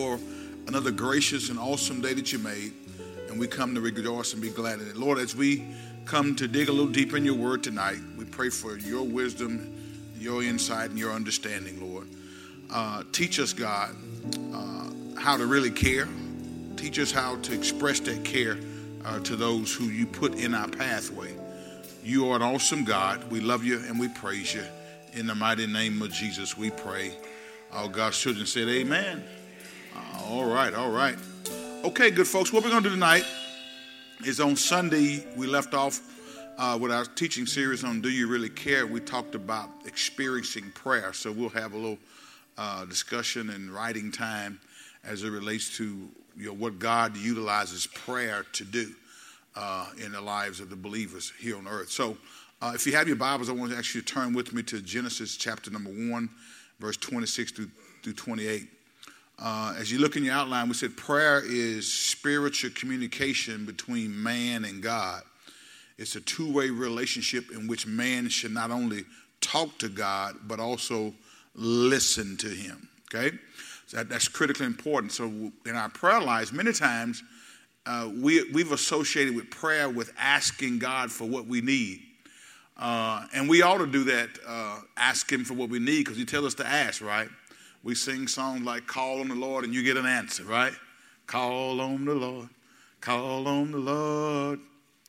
[0.00, 0.18] for
[0.66, 2.72] another gracious and awesome day that you made.
[3.28, 4.96] And we come to rejoice and be glad in it.
[4.96, 5.66] Lord, as we
[6.06, 9.70] come to dig a little deeper in your word tonight, we pray for your wisdom,
[10.18, 12.08] your insight, and your understanding, Lord.
[12.70, 13.94] Uh, teach us, God,
[14.54, 14.88] uh,
[15.20, 16.08] how to really care.
[16.76, 18.56] Teach us how to express that care
[19.04, 21.34] uh, to those who you put in our pathway.
[22.02, 23.30] You are an awesome God.
[23.30, 24.64] We love you and we praise you.
[25.12, 27.12] In the mighty name of Jesus, we pray.
[27.70, 29.22] All God's children said, Amen.
[29.96, 31.16] All right, all right.
[31.84, 32.52] Okay, good folks.
[32.52, 33.24] What we're going to do tonight
[34.24, 36.00] is on Sunday, we left off
[36.58, 38.86] uh, with our teaching series on Do You Really Care?
[38.86, 41.12] We talked about experiencing prayer.
[41.12, 41.98] So we'll have a little
[42.58, 44.60] uh, discussion and writing time
[45.04, 48.92] as it relates to you know, what God utilizes prayer to do
[49.56, 51.90] uh, in the lives of the believers here on earth.
[51.90, 52.16] So
[52.62, 54.62] uh, if you have your Bibles, I want to ask you to turn with me
[54.64, 56.28] to Genesis chapter number 1,
[56.78, 57.70] verse 26 through,
[58.02, 58.68] through 28.
[59.40, 64.66] Uh, as you look in your outline, we said prayer is spiritual communication between man
[64.66, 65.22] and God.
[65.96, 69.04] It's a two way relationship in which man should not only
[69.40, 71.14] talk to God, but also
[71.54, 72.88] listen to Him.
[73.12, 73.36] Okay?
[73.86, 75.12] So that, that's critically important.
[75.12, 75.24] So
[75.64, 77.22] in our prayer lives, many times
[77.86, 82.02] uh, we, we've associated with prayer with asking God for what we need.
[82.76, 86.18] Uh, and we ought to do that, uh, ask Him for what we need, because
[86.18, 87.28] He tells us to ask, right?
[87.82, 90.72] We sing songs like Call on the Lord and you get an answer, right?
[91.26, 92.48] Call on the Lord,
[93.00, 94.60] call on the Lord.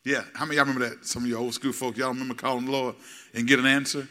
[0.04, 1.06] Yeah, how many y'all remember that?
[1.06, 2.96] Some of you old school folk, y'all remember calling the Lord
[3.34, 4.08] and get an answer?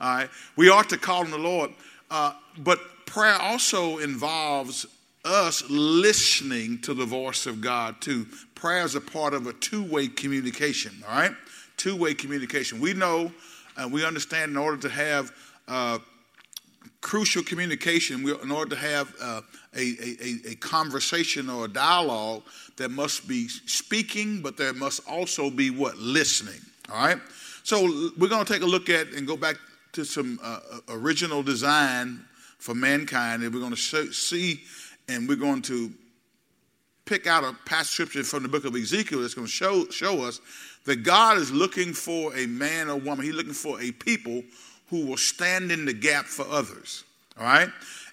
[0.00, 0.30] All right.
[0.56, 1.70] We ought to call on the Lord.
[2.10, 4.86] Uh, but prayer also involves
[5.24, 8.26] us listening to the voice of God too.
[8.54, 11.32] Prayer is a part of a two way communication, all right?
[11.76, 12.80] Two way communication.
[12.80, 13.32] We know
[13.76, 15.32] and we understand in order to have
[15.66, 15.98] uh,
[17.00, 19.40] crucial communication, in order to have uh,
[19.76, 22.42] a, a, a conversation or a dialogue,
[22.76, 25.96] there must be speaking, but there must also be what?
[25.98, 26.60] Listening.
[26.90, 27.18] All right?
[27.62, 27.82] So
[28.18, 29.56] we're going to take a look at and go back
[29.92, 32.24] to some uh, original design
[32.58, 34.60] for mankind, and we're going to see
[35.08, 35.92] and we're going to
[37.04, 40.24] pick out a past scripture from the book of Ezekiel that's going to show, show
[40.24, 40.40] us
[40.86, 43.24] that God is looking for a man or woman.
[43.24, 44.42] He's looking for a people
[44.90, 47.04] who will stand in the gap for others.
[47.38, 47.68] All right?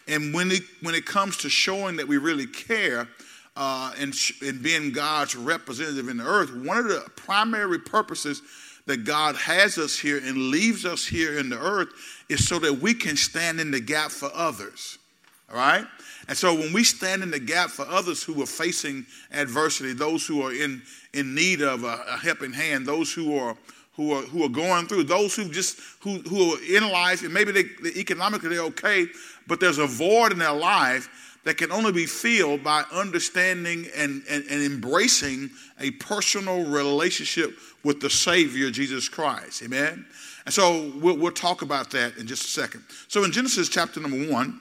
[0.08, 3.08] And when it, when it comes to showing that we really care
[3.56, 8.42] uh, and, and being God's representative in the earth, one of the primary purposes
[8.88, 11.90] that God has us here and leaves us here in the earth
[12.30, 14.98] is so that we can stand in the gap for others.
[15.50, 15.86] All right?
[16.28, 20.26] And so when we stand in the gap for others who are facing adversity, those
[20.26, 20.82] who are in,
[21.14, 23.56] in need of a, a helping hand, those who are
[23.96, 27.34] who are who are going through, those who just who who are in life, and
[27.34, 29.08] maybe they, they economically they're okay,
[29.48, 31.10] but there's a void in their life
[31.44, 35.50] that can only be filled by understanding and, and, and embracing
[35.80, 39.64] a personal relationship with the Savior, Jesus Christ.
[39.64, 40.06] Amen?
[40.46, 42.84] And so we'll, we'll talk about that in just a second.
[43.08, 44.60] So in Genesis chapter number 1,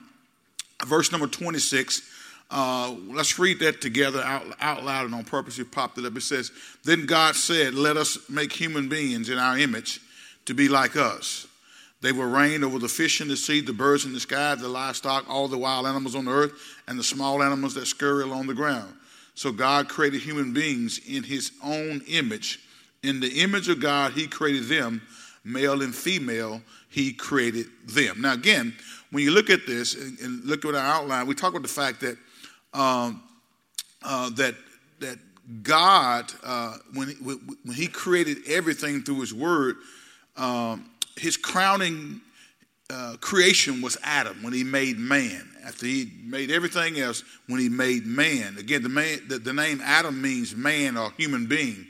[0.86, 2.02] verse number 26,
[2.50, 5.56] uh, let's read that together out, out loud and on purpose.
[5.56, 6.16] You popped it up.
[6.16, 6.50] It says,
[6.84, 10.00] Then God said, Let us make human beings in our image
[10.46, 11.46] to be like us.
[12.00, 14.68] They will reign over the fish in the sea, the birds in the sky, the
[14.68, 16.52] livestock, all the wild animals on the earth,
[16.88, 18.94] and the small animals that scurry along the ground.
[19.34, 22.60] So God created human beings in his own image.
[23.02, 25.02] In the image of God, he created them,
[25.44, 28.22] male and female, he created them.
[28.22, 28.74] Now, again,
[29.10, 32.00] when you look at this and, look at our outline, we talk about the fact
[32.00, 32.16] that
[32.72, 33.22] um,
[34.02, 34.54] uh, that
[35.00, 35.18] that
[35.62, 39.76] God, uh, when when He created everything through His Word,
[40.36, 42.20] um, His crowning
[42.88, 45.48] uh, creation was Adam when He made man.
[45.64, 49.80] After He made everything else, when He made man, again the man, the, the name
[49.82, 51.86] Adam means man or human being,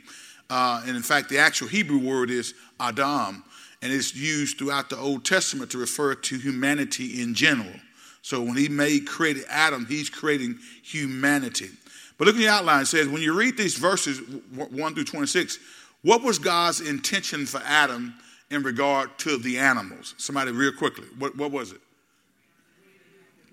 [0.49, 3.43] uh, and in fact the actual Hebrew word is Adam,
[3.81, 7.79] and it's used throughout the Old Testament to refer to humanity in general.
[8.21, 11.69] So when he made created Adam, he's creating humanity.
[12.17, 12.83] But look at the outline.
[12.83, 14.21] It says, when you read these verses
[14.53, 15.57] 1 through 26,
[16.03, 18.13] what was God's intention for Adam
[18.51, 20.13] in regard to the animals?
[20.17, 21.07] Somebody, real quickly.
[21.17, 21.81] What, what was it?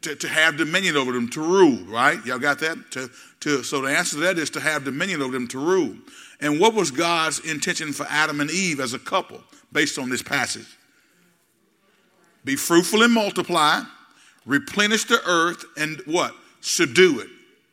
[0.03, 2.25] To, to have dominion over them, to rule, right?
[2.25, 2.91] Y'all got that?
[2.93, 3.11] To,
[3.41, 5.97] to, so the answer to that is to have dominion over them, to rule.
[6.41, 9.43] And what was God's intention for Adam and Eve as a couple
[9.73, 10.69] based on this passage?
[12.44, 13.82] Be fruitful and multiply
[14.49, 16.35] replenish the earth, and what?
[16.61, 17.29] Subdue it.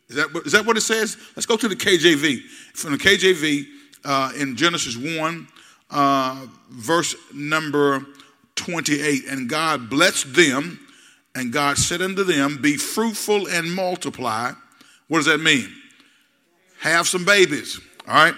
[0.10, 1.18] Is that, is that what it says?
[1.36, 2.42] Let's go to the KJV.
[2.74, 3.66] From the KJV
[4.04, 5.48] uh, in Genesis 1,
[5.90, 8.06] uh, verse number
[8.56, 9.26] 28.
[9.30, 10.80] And God blessed them,
[11.34, 14.52] And God said unto them, Be fruitful and multiply.
[15.08, 15.70] What does that mean?
[16.80, 17.80] Have some babies.
[18.08, 18.36] All right?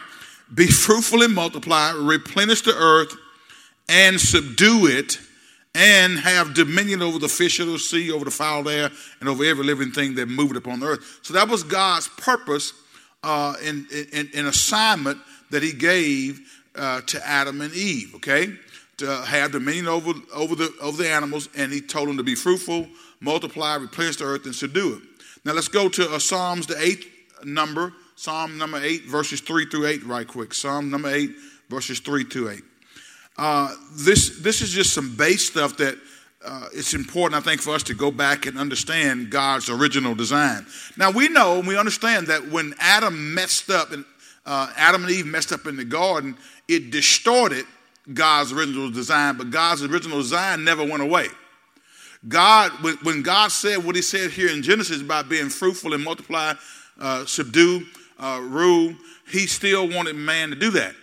[0.53, 3.13] Be fruitful and multiply, replenish the earth
[3.89, 5.19] and subdue it,
[5.77, 8.89] and have dominion over the fish of the sea, over the fowl there,
[9.19, 11.19] and over every living thing that moved upon the earth.
[11.21, 12.73] So that was God's purpose
[13.21, 15.19] uh, in, in, in assignment
[15.51, 16.41] that He gave
[16.75, 18.15] uh, to Adam and Eve.
[18.15, 18.53] Okay,
[18.97, 22.33] to have dominion over over the over the animals, and He told them to be
[22.33, 22.87] fruitful,
[23.19, 25.03] multiply, replenish the earth, and subdue it.
[25.45, 27.05] Now let's go to uh, Psalms the eighth
[27.43, 30.55] number, Psalm number eight, verses three through eight, right quick.
[30.55, 31.35] Psalm number eight,
[31.69, 32.63] verses three through eight.
[33.37, 35.97] Uh, this, this is just some base stuff that
[36.43, 40.65] uh, it's important, I think, for us to go back and understand God's original design.
[40.95, 44.05] Now, we know and we understand that when Adam messed up, and
[44.45, 46.37] uh, Adam and Eve messed up in the garden,
[46.67, 47.65] it distorted
[48.13, 51.27] God's original design, but God's original design never went away.
[52.27, 52.71] God,
[53.03, 56.53] when God said what he said here in Genesis about being fruitful and multiply,
[56.99, 57.85] uh, subdue,
[58.19, 58.95] uh, rule,
[59.29, 60.95] he still wanted man to do that.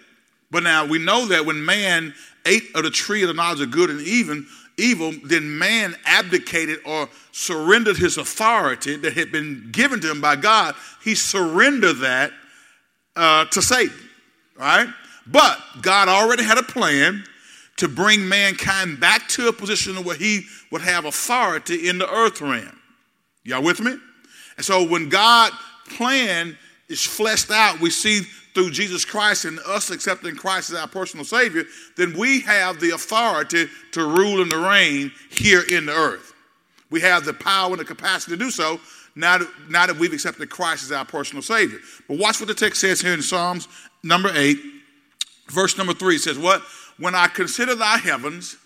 [0.55, 2.15] But now we know that when man
[2.47, 4.47] ate of the tree of the knowledge of good and even
[4.77, 10.37] evil, then man abdicated or surrendered his authority that had been given to him by
[10.37, 10.77] God.
[11.03, 12.31] He surrendered that
[13.17, 13.99] uh, to Satan,
[14.57, 14.87] right?
[15.27, 17.25] But God already had a plan
[17.79, 22.41] to bring mankind back to a position where he would have authority in the earth
[22.41, 22.79] realm.
[23.43, 23.97] Y'all with me?
[24.57, 25.51] And so when God
[25.97, 26.57] plan
[26.89, 28.23] is fleshed out, we see
[28.55, 31.65] through Jesus Christ and us accepting Christ as our personal Savior,
[31.97, 36.33] then we have the authority to rule and to reign here in the earth.
[36.91, 38.81] We have the power and the capacity to do so
[39.17, 41.79] now that, now that we've accepted Christ as our personal Savior.
[42.09, 43.69] But watch what the text says here in Psalms
[44.03, 44.59] number 8,
[45.49, 46.19] verse number 3.
[46.19, 46.63] Says, What?
[46.99, 48.57] When I consider thy heavens,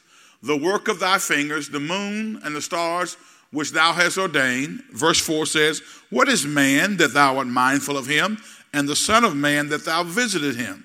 [0.42, 3.16] the work of thy fingers, the moon and the stars
[3.50, 4.82] which thou hast ordained.
[4.92, 8.38] Verse 4 says, What is man that thou art mindful of him?
[8.72, 10.84] And the Son of Man that thou visited him.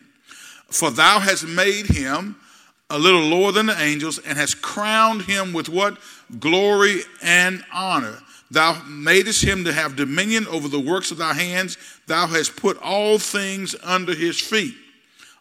[0.70, 2.36] For thou hast made him
[2.90, 5.98] a little lower than the angels, and hast crowned him with what?
[6.40, 8.20] Glory and honor.
[8.52, 11.78] Thou madest him to have dominion over the works of thy hands.
[12.08, 14.76] Thou hast put all things under his feet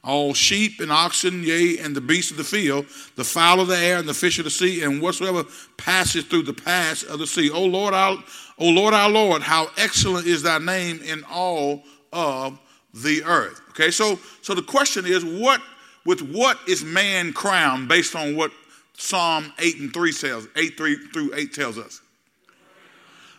[0.05, 3.79] all sheep and oxen, yea, and the beasts of the field, the fowl of the
[3.79, 5.45] air, and the fish of the sea, and whatsoever
[5.77, 7.51] passes through the pass of the sea.
[7.51, 8.19] O Lord, our,
[8.59, 12.59] O Lord, our Lord, how excellent is thy name in all of
[12.95, 13.61] the earth.
[13.71, 15.61] Okay, so so the question is, what
[16.05, 18.53] with what is man crowned based on what
[18.95, 22.01] Psalm 8 and 3 tells, 8 3 through 8 tells us?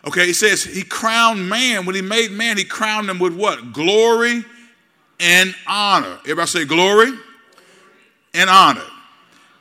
[0.06, 1.86] Okay, it says he crowned man.
[1.86, 3.72] When he made man, he crowned him with what?
[3.72, 4.44] Glory
[5.20, 6.18] and honor.
[6.20, 7.12] Everybody say glory
[8.34, 8.84] and honor.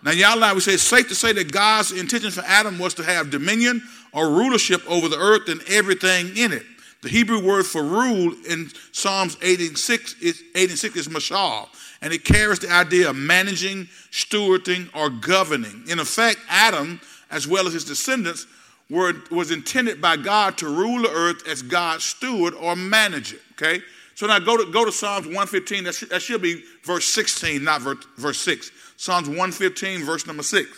[0.04, 2.94] Now, y'all like we say it's safe to say that God's intention for Adam was
[2.95, 3.81] to have dominion
[4.12, 6.66] or rulership over the earth and everything in it.
[7.04, 11.68] The Hebrew word for rule in Psalms 86 is, 86 is mashal,
[12.02, 15.84] and it carries the idea of managing, stewarding, or governing.
[15.90, 18.48] In effect, Adam, as well as his descendants,
[18.90, 23.38] were, was intended by God to rule the earth as God's steward or manager.
[23.54, 23.82] Okay?
[24.16, 25.84] So now go to, go to Psalms 115.
[25.84, 28.72] That should, that should be verse 16, not verse, verse 6.
[28.96, 30.70] Psalms 115, verse number 6.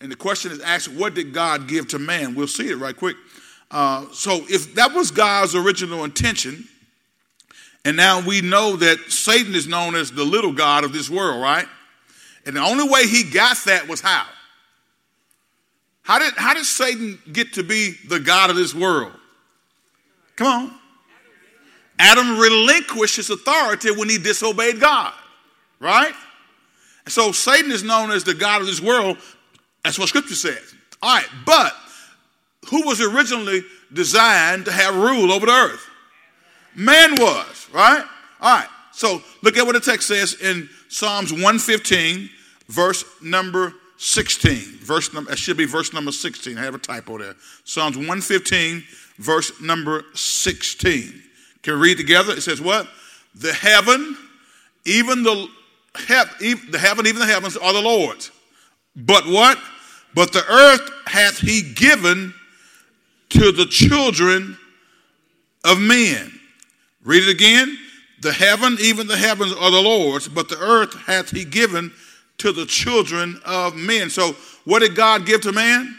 [0.00, 2.36] And the question is asked, what did God give to man?
[2.36, 3.16] We'll see it right quick.
[3.70, 6.66] Uh, so if that was God's original intention,
[7.84, 11.40] and now we know that Satan is known as the little God of this world,
[11.40, 11.66] right?
[12.44, 14.26] And the only way he got that was how?
[16.02, 19.12] How did, how did Satan get to be the God of this world?
[20.36, 20.74] Come on.
[21.98, 25.12] Adam relinquished his authority when he disobeyed God,
[25.78, 26.14] right?
[27.06, 29.18] So Satan is known as the God of this world.
[29.84, 30.74] That's what Scripture says.
[31.02, 31.74] All right, but
[32.68, 33.62] who was originally
[33.92, 35.88] designed to have rule over the earth?
[36.74, 38.04] Man was, right?
[38.40, 38.68] All right.
[38.92, 42.28] So look at what the text says in Psalms 115,
[42.68, 44.56] verse number 16.
[44.80, 46.58] Verse number, it should be verse number 16.
[46.58, 47.34] I have a typo there.
[47.64, 48.82] Psalms 115,
[49.18, 51.22] verse number 16.
[51.62, 52.32] Can we read together?
[52.32, 52.88] It says what?
[53.34, 54.16] The heaven,
[54.84, 55.48] even the,
[55.94, 58.30] the heaven, even the heavens are the Lord's.
[58.96, 59.58] But what?
[60.14, 62.34] But the earth hath he given
[63.30, 64.56] to the children
[65.64, 66.32] of men.
[67.04, 67.76] Read it again.
[68.20, 71.92] The heaven, even the heavens are the Lord's, but the earth hath he given
[72.38, 74.10] to the children of men.
[74.10, 75.96] So, what did God give to man?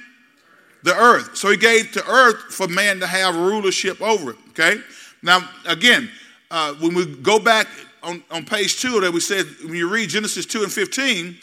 [0.84, 1.36] The earth.
[1.36, 4.38] So, he gave to earth for man to have rulership over it.
[4.50, 4.80] Okay?
[5.24, 6.10] Now, again,
[6.52, 7.68] uh, when we go back
[8.04, 11.38] on, on page two that we said, when you read Genesis 2 and 15,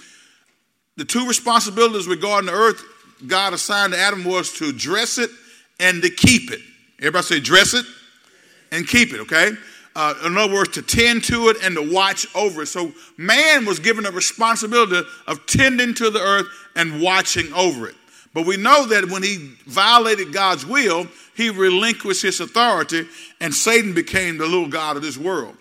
[0.96, 2.82] the two responsibilities regarding the earth
[3.26, 5.30] God assigned to Adam was to dress it
[5.80, 6.60] and to keep it.
[6.98, 7.84] Everybody say dress it
[8.72, 9.52] and keep it, okay?
[9.94, 12.66] Uh, in other words, to tend to it and to watch over it.
[12.66, 17.94] So man was given a responsibility of tending to the earth and watching over it.
[18.34, 23.08] But we know that when he violated God's will, he relinquished his authority
[23.40, 25.56] and Satan became the little God of this world.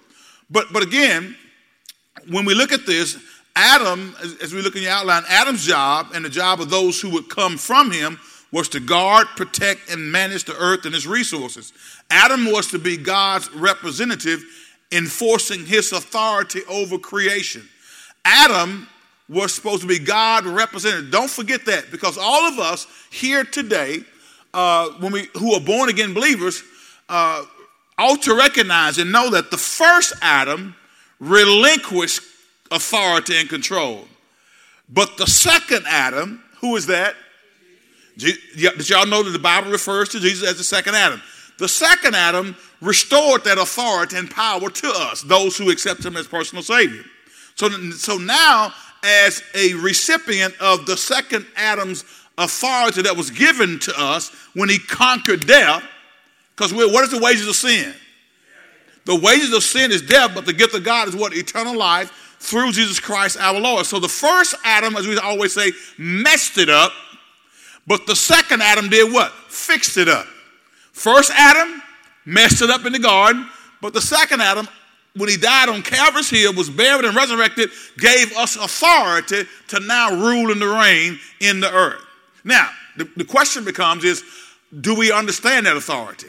[0.50, 1.36] But, but again,
[2.30, 3.18] when we look at this,
[3.56, 7.02] Adam, as, as we look in the outline, Adam's job and the job of those
[7.02, 8.20] who would come from him
[8.52, 11.74] was to guard, protect, and manage the earth and its resources.
[12.10, 14.44] Adam was to be God's representative,
[14.92, 17.68] enforcing his authority over creation.
[18.24, 18.88] Adam
[19.30, 21.12] was supposed to be God represented.
[21.12, 24.00] Don't forget that because all of us here today,
[24.54, 26.64] uh, when we who are born again believers,
[27.10, 27.44] uh,
[27.98, 30.76] ought to recognize and know that the first Adam
[31.20, 32.22] relinquished
[32.72, 34.08] authority and control.
[34.90, 37.16] But the second Adam, who is that?
[38.18, 41.22] Did y'all know that the Bible refers to Jesus as the second Adam?
[41.60, 46.28] The second Adam restored that authority and power to us, those who accept him as
[46.28, 47.04] personal Savior.
[47.56, 52.04] So, so now, as a recipient of the second Adam's
[52.38, 55.84] authority that was given to us when he conquered death,
[56.56, 57.94] because what is the wages of sin?
[59.06, 61.36] The wages of sin is death, but the gift of God is what?
[61.36, 63.86] Eternal life through Jesus Christ our Lord.
[63.86, 66.92] So the first Adam, as we always say, messed it up,
[67.88, 69.32] but the second Adam did what?
[69.48, 70.28] Fixed it up.
[70.92, 71.82] First Adam
[72.26, 73.48] messed it up in the garden,
[73.82, 74.68] but the second Adam,
[75.16, 80.12] when he died on Calvary's Hill, was buried and resurrected, gave us authority to now
[80.12, 82.02] rule and reign in the earth.
[82.44, 84.24] Now, the, the question becomes is,
[84.82, 86.28] do we understand that authority?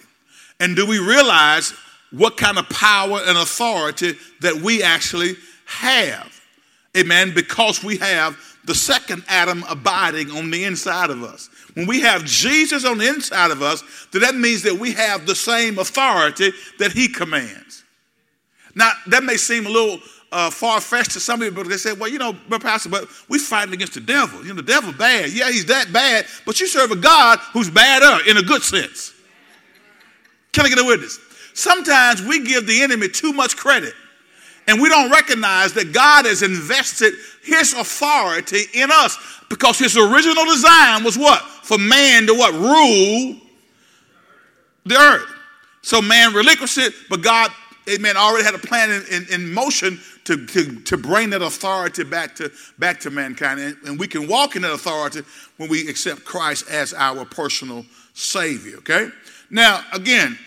[0.61, 1.75] And do we realize
[2.11, 5.37] what kind of power and authority that we actually
[5.67, 6.41] have.
[6.97, 7.35] Amen.
[7.35, 8.37] Because we have
[8.69, 11.49] the second Adam abiding on the inside of us.
[11.73, 13.83] When we have Jesus on the inside of us,
[14.13, 17.83] then that means that we have the same authority that he commands.
[18.75, 19.99] Now, that may seem a little
[20.31, 23.39] uh, far fetched to some people, but they say, well, you know, Pastor, but we're
[23.39, 24.43] fighting against the devil.
[24.43, 25.33] You know, the devil bad.
[25.33, 29.15] Yeah, he's that bad, but you serve a God who's badder in a good sense.
[30.53, 31.19] Can I get a witness?
[31.55, 33.95] Sometimes we give the enemy too much credit.
[34.69, 39.17] And we don't recognize that God has invested his authority in us
[39.49, 41.41] because his original design was what?
[41.41, 42.53] For man to what?
[42.53, 43.41] Rule
[44.85, 45.27] the earth.
[45.81, 47.51] So man relinquished it, but God,
[47.89, 52.05] amen, already had a plan in, in, in motion to, to, to bring that authority
[52.05, 53.61] back to, back to mankind.
[53.61, 55.23] And, and we can walk in that authority
[55.57, 59.09] when we accept Christ as our personal Savior, okay?
[59.51, 60.39] Now, again,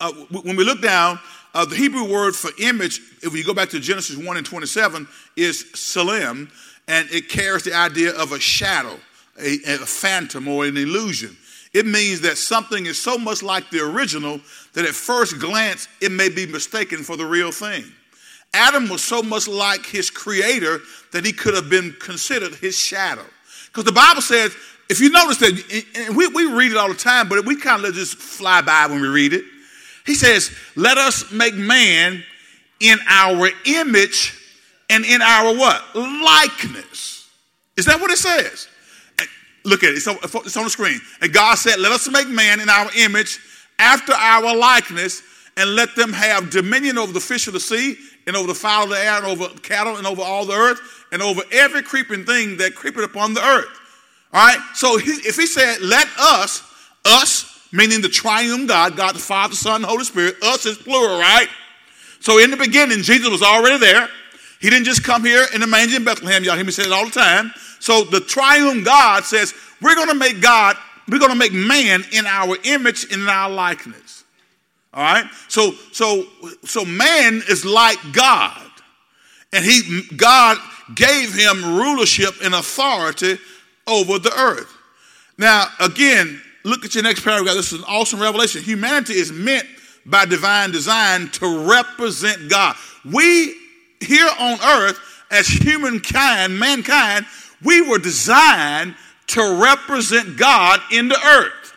[0.00, 1.18] uh, when we look down,
[1.54, 5.06] uh, the Hebrew word for image, if you go back to Genesis 1 and 27,
[5.36, 6.50] is salim,
[6.88, 8.98] and it carries the idea of a shadow,
[9.40, 11.36] a, a phantom, or an illusion.
[11.72, 14.40] It means that something is so much like the original
[14.74, 17.84] that at first glance it may be mistaken for the real thing.
[18.52, 20.80] Adam was so much like his creator
[21.12, 23.24] that he could have been considered his shadow.
[23.66, 24.54] Because the Bible says,
[24.88, 27.84] if you notice that, and we, we read it all the time, but we kind
[27.84, 29.44] of just fly by when we read it.
[30.04, 32.22] He says, Let us make man
[32.80, 34.38] in our image
[34.90, 35.82] and in our what?
[35.94, 37.30] Likeness.
[37.76, 38.68] Is that what it says?
[39.64, 41.00] Look at it, it's on, it's on the screen.
[41.22, 43.40] And God said, Let us make man in our image
[43.78, 45.22] after our likeness,
[45.56, 47.96] and let them have dominion over the fish of the sea,
[48.26, 50.80] and over the fowl of the air, and over cattle, and over all the earth,
[51.12, 53.68] and over every creeping thing that creepeth upon the earth.
[54.32, 54.58] All right?
[54.74, 56.62] So if he said, Let us,
[57.06, 60.36] us, meaning the triune God, God the Father, Son, Holy Spirit.
[60.42, 61.48] Us is plural, right?
[62.20, 64.08] So in the beginning, Jesus was already there.
[64.60, 66.44] He didn't just come here in the manger in Bethlehem.
[66.44, 67.52] Y'all hear me say it all the time.
[67.80, 69.52] So the triune God says,
[69.82, 70.76] we're going to make God,
[71.08, 74.24] we're going to make man in our image and in our likeness.
[74.94, 75.24] All right?
[75.48, 76.26] So, so,
[76.64, 78.62] so man is like God.
[79.52, 80.58] And he, God
[80.94, 83.38] gave him rulership and authority
[83.88, 84.72] over the earth.
[85.36, 87.54] Now, again, look at your next paragraph.
[87.54, 88.62] This is an awesome revelation.
[88.62, 89.66] Humanity is meant
[90.06, 92.76] by divine design to represent God.
[93.04, 93.54] We
[94.00, 94.98] here on earth,
[95.30, 97.26] as humankind, mankind,
[97.62, 98.94] we were designed
[99.28, 101.74] to represent God in the earth.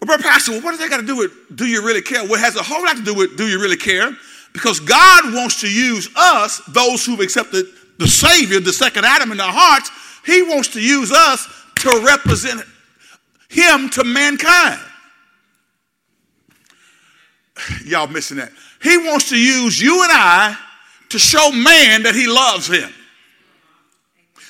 [0.00, 2.22] But, Pastor, well, what does that got to do with do you really care?
[2.24, 4.10] Well, has a whole lot to do with do you really care?
[4.52, 7.66] Because God wants to use us, those who've accepted
[7.98, 9.90] the Savior, the second Adam in our hearts,
[10.26, 12.62] He wants to use us to represent
[13.54, 14.80] him to mankind.
[17.84, 18.50] Y'all missing that.
[18.82, 20.56] He wants to use you and I
[21.10, 22.90] to show man that he loves him.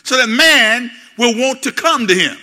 [0.03, 2.37] so that man will want to come to him.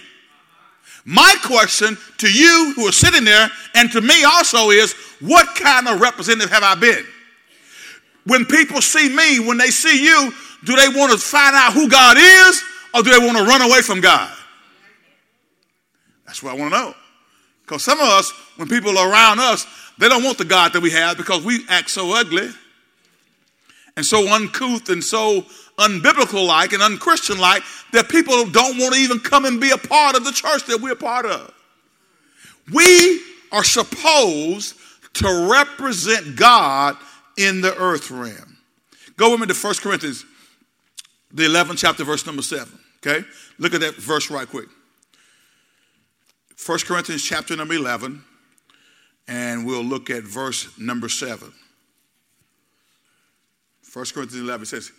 [1.06, 5.88] My question to you who are sitting there and to me also is what kind
[5.88, 7.04] of representative have I been?
[8.26, 10.32] When people see me, when they see you,
[10.64, 12.64] do they want to find out who God is
[12.94, 14.32] or do they want to run away from God?
[16.32, 16.94] That's what I want to know.
[17.64, 20.82] Because some of us, when people are around us, they don't want the God that
[20.82, 22.48] we have because we act so ugly
[23.98, 25.46] and so uncouth and so
[25.78, 29.78] unbiblical like and unchristian like that people don't want to even come and be a
[29.78, 31.54] part of the church that we're a part of.
[32.72, 33.22] We
[33.52, 34.78] are supposed
[35.16, 36.96] to represent God
[37.38, 38.58] in the earth realm.
[39.18, 40.26] Go with me to 1 Corinthians,
[41.34, 42.72] the 11th chapter, verse number 7.
[43.06, 43.28] Okay?
[43.60, 44.70] Look at that verse right quick.
[46.66, 48.24] 1 Corinthians chapter number 11,
[49.28, 51.52] and we'll look at verse number 7.
[53.92, 54.92] 1 Corinthians 11 says,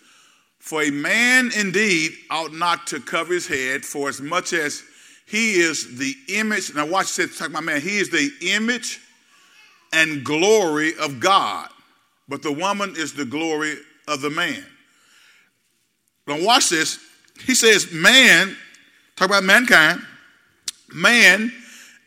[0.59, 4.83] For a man indeed ought not to cover his head, for as much as
[5.25, 8.99] he is the image, now watch this, talk about man, he is the image
[9.93, 11.69] and glory of God,
[12.27, 13.77] but the woman is the glory
[14.09, 14.65] of the man.
[16.27, 16.99] Now watch this.
[17.45, 18.57] He says, man,
[19.15, 20.01] talk about mankind,
[20.93, 21.51] man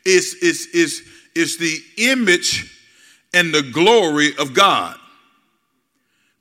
[0.05, 1.03] is, is, is,
[1.35, 2.73] is the image
[3.33, 4.97] and the glory of God.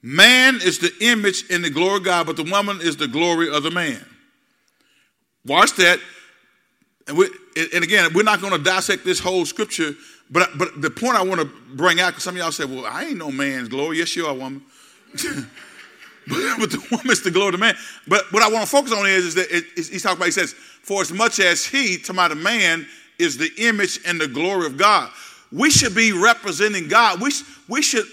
[0.03, 3.51] Man is the image and the glory of God, but the woman is the glory
[3.53, 4.05] of the man.
[5.45, 5.99] Watch that.
[7.09, 7.29] And, we,
[7.73, 9.93] and again, we're not going to dissect this whole scripture,
[10.31, 12.87] but, but the point I want to bring out, because some of y'all say, well,
[12.87, 13.99] I ain't no man's glory.
[13.99, 14.63] Yes, you are, woman.
[16.59, 17.77] but, the woman's the glory of the man.
[18.09, 20.33] But what I want to focus on is, is that it, he's talking about, he
[20.33, 22.87] says, for as much as he, to my man,
[23.19, 25.11] is the image and the glory of God.
[25.53, 27.21] We should be representing God.
[27.21, 27.31] We,
[27.69, 28.07] we should,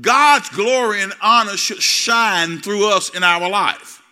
[0.00, 4.02] God's glory and honor should shine through us in our life.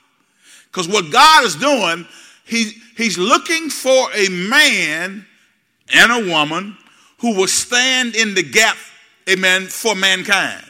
[0.66, 2.06] Because what God is doing,
[2.44, 5.26] he, He's looking for a man
[5.92, 6.76] and a woman
[7.20, 8.76] who will stand in the gap,
[9.28, 10.64] amen, for mankind,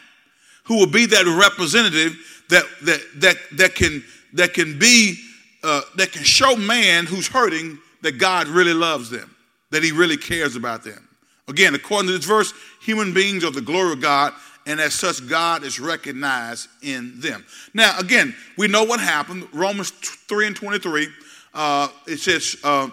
[0.66, 2.16] who will be that representative
[2.48, 5.18] that that that that can that can be
[5.62, 9.34] uh, that can show man who's hurting that God really loves them,
[9.70, 11.08] that He really cares about them.
[11.48, 14.32] Again, according to this verse, human beings are the glory of God,
[14.66, 17.44] and as such, God is recognized in them.
[17.72, 19.46] Now, again, we know what happened.
[19.52, 21.08] Romans 3 and 23,
[21.54, 22.88] uh, it says, uh,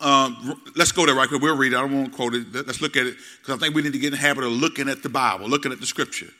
[0.00, 1.42] uh, let's go there right quick.
[1.42, 1.76] We'll read it.
[1.76, 2.52] I don't want to quote it.
[2.52, 4.52] Let's look at it because I think we need to get in the habit of
[4.52, 6.30] looking at the Bible, looking at the scripture.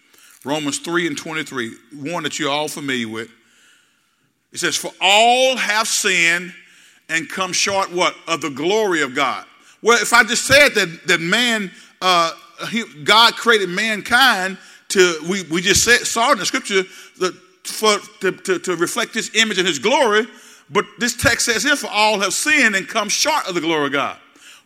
[0.44, 3.29] Romans 3 and 23, one that you're all familiar with.
[4.53, 6.55] It says, For all have sinned
[7.09, 8.16] and come short what?
[8.26, 9.44] Of the glory of God.
[9.83, 12.33] Well, if I just said that, that man, uh,
[12.70, 16.83] he, God created mankind to, we, we just said, saw in the scripture
[17.18, 20.26] that for, to, to, to reflect his image and his glory,
[20.70, 23.87] but this text says here, for all have sinned and come short of the glory
[23.87, 24.16] of God.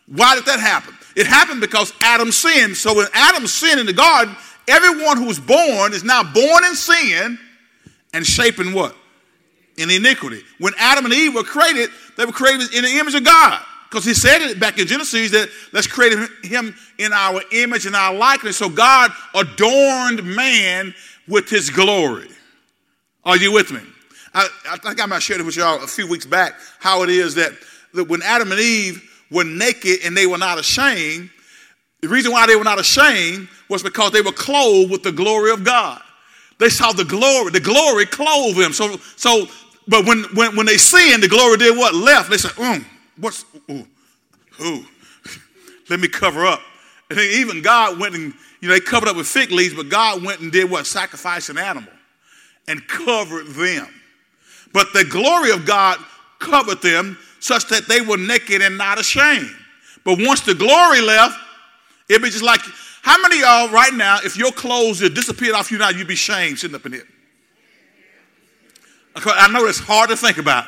[0.07, 0.95] Why did that happen?
[1.15, 2.75] It happened because Adam sinned.
[2.77, 4.35] So when Adam sinned in the garden,
[4.67, 7.37] everyone who's born is now born in sin
[8.13, 8.95] and shaping what?
[9.77, 10.41] In iniquity.
[10.59, 13.61] When Adam and Eve were created, they were created in the image of God.
[13.89, 17.95] Because he said it back in Genesis that let's create him in our image and
[17.95, 18.57] our likeness.
[18.57, 20.93] So God adorned man
[21.27, 22.27] with his glory.
[23.23, 23.79] Are you with me?
[24.33, 27.09] I, I think I might share it with y'all a few weeks back how it
[27.09, 27.53] is that,
[27.93, 29.01] that when Adam and Eve
[29.31, 31.29] were naked and they were not ashamed,
[32.05, 35.49] the reason why they were not ashamed was because they were clothed with the glory
[35.49, 35.99] of God.
[36.59, 38.73] They saw the glory, the glory clothed them.
[38.73, 39.47] So, so
[39.87, 41.95] but when, when, when they sinned, the glory did what?
[41.95, 42.29] Left.
[42.29, 42.85] They said, mm,
[43.17, 43.87] what's, ooh,
[44.63, 44.85] ooh,
[45.89, 46.61] let me cover up.
[47.09, 49.89] And then even God went and, you know, they covered up with fig leaves, but
[49.89, 50.85] God went and did what?
[50.85, 51.91] Sacrifice an animal
[52.67, 53.87] and covered them.
[54.73, 55.97] But the glory of God
[56.37, 59.49] covered them such that they were naked and not ashamed.
[60.03, 61.35] But once the glory left,
[62.09, 62.61] it'd be just like,
[63.01, 66.15] how many y'all right now, if your clothes had disappeared off you now, you'd be
[66.15, 67.07] shamed sitting up in here?
[69.15, 70.65] I know it's hard to think about.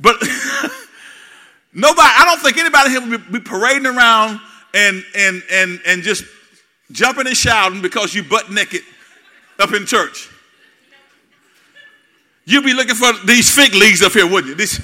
[0.00, 0.16] But
[1.74, 4.40] nobody, I don't think anybody here would be, be parading around
[4.72, 6.24] and, and, and, and just
[6.90, 8.82] jumping and shouting because you butt naked
[9.58, 10.30] up in church.
[12.46, 14.54] You'd be looking for these fig leaves up here, wouldn't you?
[14.54, 14.80] These,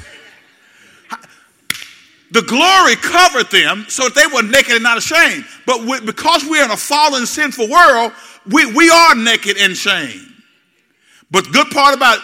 [2.31, 5.45] the glory covered them so that they were naked and not ashamed.
[5.67, 8.13] But we, because we're in a fallen, sinful world,
[8.51, 10.27] we, we are naked and shamed.
[11.31, 12.19] But the good part about,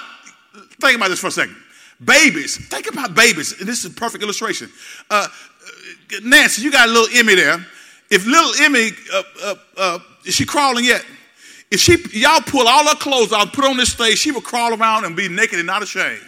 [0.81, 1.57] think about this for a second.
[2.05, 3.59] Babies, think about babies.
[3.59, 4.71] And this is a perfect illustration.
[5.11, 5.29] Uh,
[6.23, 7.65] Nancy, you got a little Emmy there.
[8.11, 11.05] If little Emmy, uh, uh, uh is she crawling yet?
[11.71, 14.73] If she, y'all pull all her clothes out, put on this stage, she would crawl
[14.79, 16.23] around and be naked and not ashamed.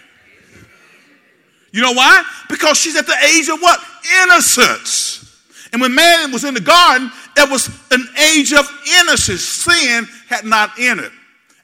[1.72, 2.22] You know why?
[2.48, 3.80] Because she's at the age of what?
[4.22, 5.24] Innocence.
[5.72, 8.66] And when man was in the garden, it was an age of
[9.00, 9.42] innocence.
[9.42, 11.12] Sin had not entered.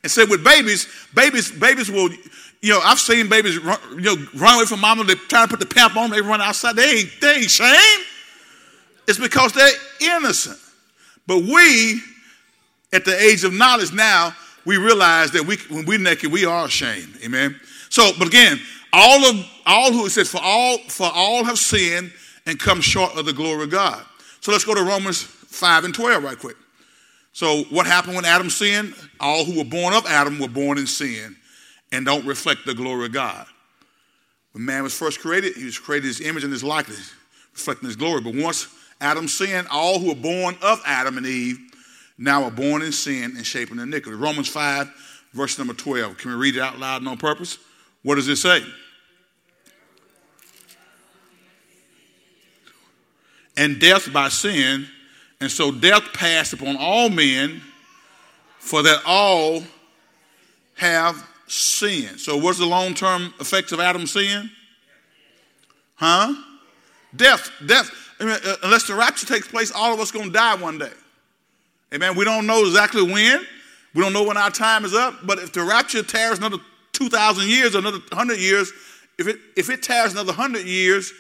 [0.03, 2.11] And so with babies, babies, babies will,
[2.61, 5.05] you know, I've seen babies run, you know, run away from mama.
[5.05, 6.11] They try to put the pamp on.
[6.11, 6.77] They run outside.
[6.77, 8.05] They ain't, they ain't shame.
[9.09, 10.59] It's because they're innocent.
[11.27, 12.03] But we,
[12.93, 14.35] at the age of knowledge now,
[14.67, 17.19] we realize that we, when we're naked, we are ashamed.
[17.25, 17.59] Amen.
[17.89, 18.61] So, but again,
[18.95, 22.13] all of all who it says for all for all have sinned
[22.47, 24.03] and come short of the glory of God.
[24.41, 26.57] So let's go to Romans 5 and 12 right quick.
[27.33, 28.95] So what happened when Adam sinned?
[29.19, 31.37] All who were born of Adam were born in sin
[31.91, 33.47] and don't reflect the glory of God.
[34.53, 37.13] When man was first created, he was created his image and his likeness,
[37.53, 38.21] reflecting his glory.
[38.21, 38.69] But once
[39.01, 41.59] Adam sinned, all who were born of Adam and Eve
[42.17, 44.17] now are born in sin and shaping iniquity.
[44.17, 44.89] Romans 5,
[45.33, 46.17] verse number 12.
[46.17, 47.59] Can we read it out loud on purpose?
[48.05, 48.63] What does it say?
[53.57, 54.87] And death by sin,
[55.41, 57.63] and so death passed upon all men,
[58.59, 59.63] for that all
[60.77, 62.19] have sinned.
[62.19, 64.51] So, what's the long term effects of Adam's sin?
[65.97, 66.35] Huh?
[67.15, 67.51] Death.
[67.65, 67.91] Death.
[68.19, 70.79] I mean, uh, unless the rapture takes place, all of us going to die one
[70.79, 70.93] day.
[71.93, 72.17] Amen.
[72.17, 73.41] We don't know exactly when.
[73.95, 75.25] We don't know when our time is up.
[75.25, 76.59] But if the rapture tears another
[76.93, 78.73] 2,000 years another 100 years,
[79.19, 81.13] if it, if it tears another 100 years,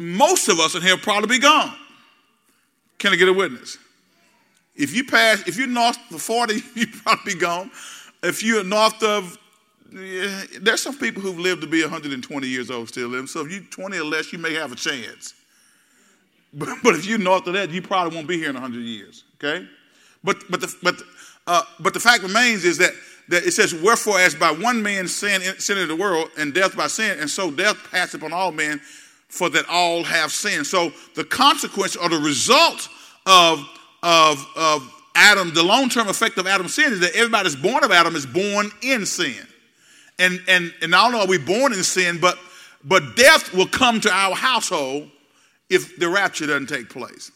[0.00, 1.74] most of us in here probably be gone.
[2.98, 3.78] Can I get a witness?
[4.76, 7.70] If you pass, if you're north of 40, you probably be gone.
[8.22, 9.38] If you're north of,
[9.92, 13.26] yeah, there's some people who've lived to be 120 years old still living.
[13.26, 15.34] So if you're 20 or less, you may have a chance.
[16.56, 19.24] But, but if you're north of that, you probably won't be here in 100 years.
[19.42, 19.66] Okay?
[20.22, 21.02] But but the but
[21.48, 22.92] uh, but the fact remains is that
[23.28, 26.86] that it says, Wherefore, as by one man sin, into the world, and death by
[26.86, 28.80] sin, and so death passed upon all men,
[29.34, 30.66] for that all have sinned.
[30.66, 32.88] So the consequence or the result
[33.26, 33.60] of,
[34.02, 37.84] of, of Adam, the long term effect of Adam's sin is that everybody that's born
[37.84, 39.46] of Adam is born in sin.
[40.18, 42.38] And, and, and not only are we born in sin, but,
[42.84, 45.10] but death will come to our household
[45.68, 47.32] if the rapture doesn't take place.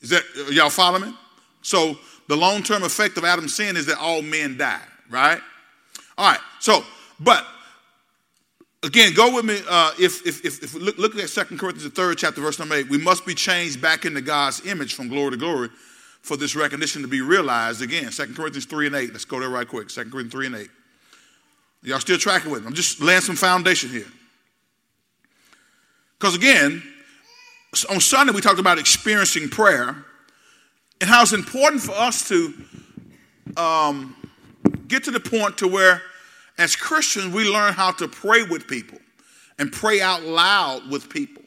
[0.00, 1.12] Is that, uh, y'all follow me?
[1.62, 1.96] So
[2.28, 5.40] the long term effect of Adam's sin is that all men die right?
[6.18, 6.82] All right, so,
[7.20, 7.46] but
[8.82, 9.60] again, go with me.
[9.68, 12.74] Uh, if, if, if, if look, look at Second Corinthians, the third chapter, verse number
[12.74, 15.70] eight, we must be changed back into God's image from glory to glory
[16.22, 18.10] for this recognition to be realized again.
[18.12, 19.12] Second Corinthians 3 and 8.
[19.12, 19.90] Let's go there right quick.
[19.90, 20.70] Second Corinthians 3 and 8.
[21.84, 22.68] Y'all still tracking with me?
[22.68, 24.06] I'm just laying some foundation here.
[26.18, 26.80] Because again,
[27.90, 29.96] on Sunday we talked about experiencing prayer
[31.00, 32.54] and how it's important for us to
[33.56, 34.14] um,
[34.86, 36.00] get to the point to where
[36.62, 38.98] as Christians we learn how to pray with people
[39.58, 41.42] and pray out loud with people.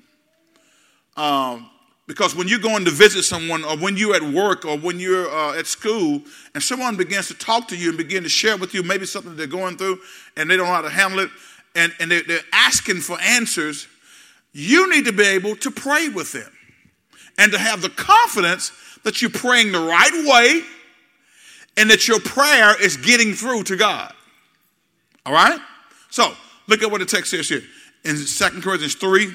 [1.15, 1.69] Um,
[2.06, 5.30] because when you're going to visit someone, or when you're at work, or when you're
[5.30, 6.21] uh, at school,
[6.54, 9.36] and someone begins to talk to you and begin to share with you maybe something
[9.38, 9.99] they're going through
[10.36, 11.30] and they don't know how to handle it,
[11.75, 13.88] and, and they're, they're asking for answers,
[14.51, 16.51] you need to be able to pray with them
[17.38, 18.71] and to have the confidence
[19.04, 20.62] that you're praying the right way
[21.78, 24.13] and that your prayer is getting through to God.
[25.25, 25.59] All right?
[26.09, 26.33] So,
[26.67, 27.61] look at what the text says here.
[28.03, 29.33] In 2 Corinthians 3,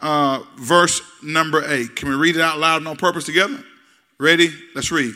[0.00, 1.94] uh, verse number 8.
[1.94, 3.62] Can we read it out loud on purpose together?
[4.18, 4.52] Ready?
[4.74, 5.14] Let's read.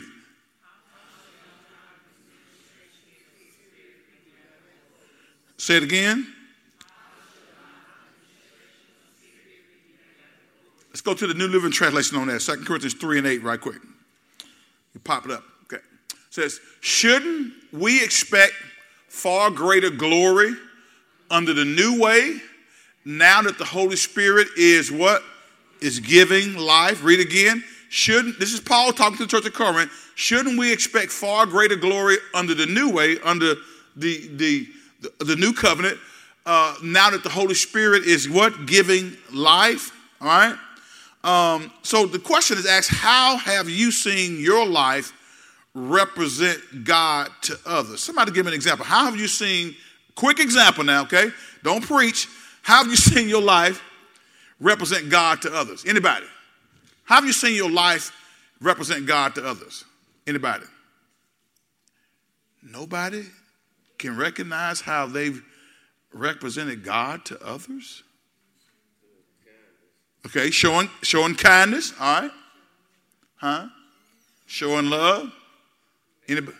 [5.57, 6.27] Say it again.
[10.89, 12.39] Let's go to the New Living Translation on that.
[12.39, 13.81] 2 Corinthians 3 and 8, right quick.
[14.93, 15.83] You pop it up Okay.
[16.29, 18.53] says, Shouldn't we expect
[19.15, 20.53] far greater glory
[21.31, 22.37] under the new way
[23.05, 25.23] now that the Holy Spirit is what?
[25.81, 27.03] Is giving life.
[27.03, 27.63] Read again.
[27.89, 31.77] Shouldn't, this is Paul talking to the church of Corinth, shouldn't we expect far greater
[31.77, 33.55] glory under the new way, under
[33.95, 34.67] the, the,
[35.01, 35.97] the, the new covenant,
[36.45, 38.65] uh, now that the Holy Spirit is what?
[38.65, 39.91] Giving life.
[40.19, 40.57] All right?
[41.23, 45.13] Um, so the question is asked, how have you seen your life
[45.75, 48.01] represent God to others?
[48.01, 48.85] Somebody give me an example.
[48.85, 49.75] How have you seen,
[50.15, 51.29] quick example now, okay?
[51.63, 52.27] Don't preach.
[52.63, 53.83] How have you seen your life
[54.59, 55.83] represent God to others?
[55.85, 56.25] Anybody?
[57.03, 58.11] How have you seen your life
[58.59, 59.85] represent God to others?
[60.25, 60.65] Anybody?
[62.63, 63.23] Nobody
[63.99, 65.43] can recognize how they've
[66.11, 68.01] represented God to others?
[70.25, 72.31] Okay, showing showing kindness, all right?
[73.35, 73.67] Huh?
[74.47, 75.31] Showing love.
[76.27, 76.57] Anybody?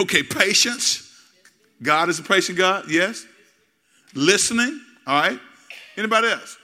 [0.00, 1.10] Okay, patience.
[1.82, 3.26] God is a patient God, yes.
[4.14, 5.40] listening, all right?
[5.96, 6.56] Anybody else?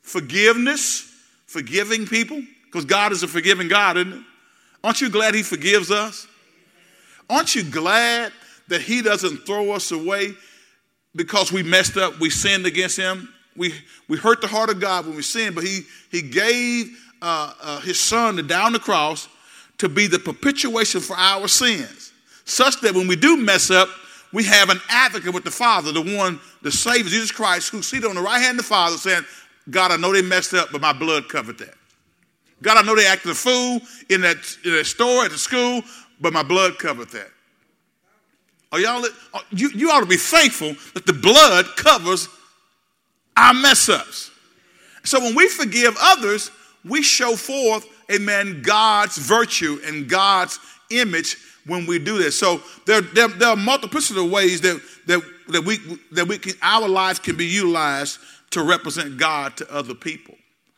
[0.00, 1.12] Forgiveness,
[1.46, 4.22] forgiving people, because God is a forgiving God, isn't it?
[4.82, 6.26] Aren't you glad He forgives us?
[7.28, 8.32] Aren't you glad
[8.68, 10.32] that He doesn't throw us away
[11.14, 13.28] because we messed up, we sinned against Him?
[13.56, 13.74] We,
[14.08, 17.80] we hurt the heart of God when we sinned, but He, he gave uh, uh,
[17.80, 19.28] His Son to down the cross
[19.78, 22.12] to be the perpetuation for our sins,
[22.44, 23.88] such that when we do mess up,
[24.32, 28.08] we have an advocate with the Father, the one, the Savior, Jesus Christ, who seated
[28.08, 29.24] on the right hand of the Father, saying,
[29.70, 31.74] God, I know they messed up, but my blood covered that.
[32.62, 35.82] God, I know they acted a fool in that, in that store, at the school,
[36.20, 37.28] but my blood covered that.
[38.72, 39.04] Are y'all,
[39.50, 42.28] you, you ought to be thankful that the blood covers
[43.36, 44.30] our mess ups.
[45.04, 46.50] So when we forgive others,
[46.84, 50.58] we show forth, amen, God's virtue and God's
[50.90, 52.38] image when we do this.
[52.38, 55.78] So there, there, there are multiplicity of ways that, that, that, we,
[56.12, 58.18] that we can, our lives can be utilized
[58.50, 60.34] to represent God to other people.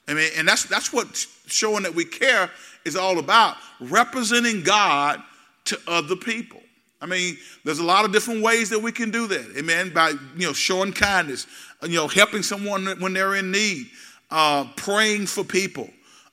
[0.08, 1.06] I mean, and that's, that's what
[1.46, 2.50] showing that we care
[2.84, 5.22] is all about representing God
[5.66, 6.60] to other people.
[7.00, 9.56] I mean, there's a lot of different ways that we can do that.
[9.56, 9.92] Amen.
[9.92, 11.46] By you know, showing kindness,
[11.82, 13.86] you know, helping someone when they're in need,
[14.30, 15.88] uh, praying for people.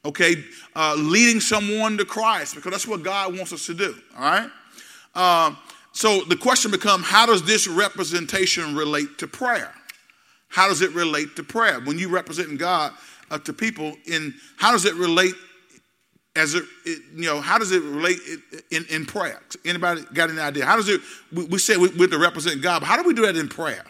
[0.06, 0.44] Okay,
[0.76, 3.96] uh, leading someone to Christ because that's what God wants us to do.
[4.16, 4.50] All right.
[5.16, 5.58] Um,
[5.94, 9.74] so the question becomes, how does this representation relate to prayer?
[10.48, 11.80] How does it relate to prayer?
[11.80, 12.94] When you representing God
[13.32, 15.34] uh, to people, in how does it relate
[16.36, 18.20] as it, it, you know, how does it relate
[18.72, 19.42] in, in prayer?
[19.66, 20.66] Anybody got any idea?
[20.66, 23.14] How does it, we, we say we, we're to represent God, but how do we
[23.14, 23.86] do that in prayer?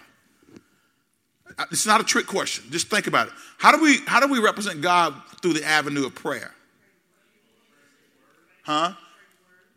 [1.57, 2.65] Uh, it's not a trick question.
[2.69, 3.33] Just think about it.
[3.57, 6.53] How do we, how do we represent God through the avenue of prayer?
[8.63, 8.93] Huh?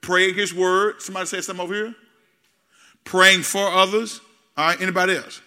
[0.01, 1.01] Praying his word.
[1.03, 1.95] Somebody say something over here.
[3.05, 4.21] Praying for others.
[4.57, 5.41] All right, anybody else?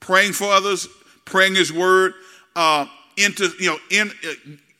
[0.00, 0.86] Praying for others,
[1.24, 2.14] praying his word,
[2.54, 2.86] uh,
[3.16, 4.32] into, you know, in, uh,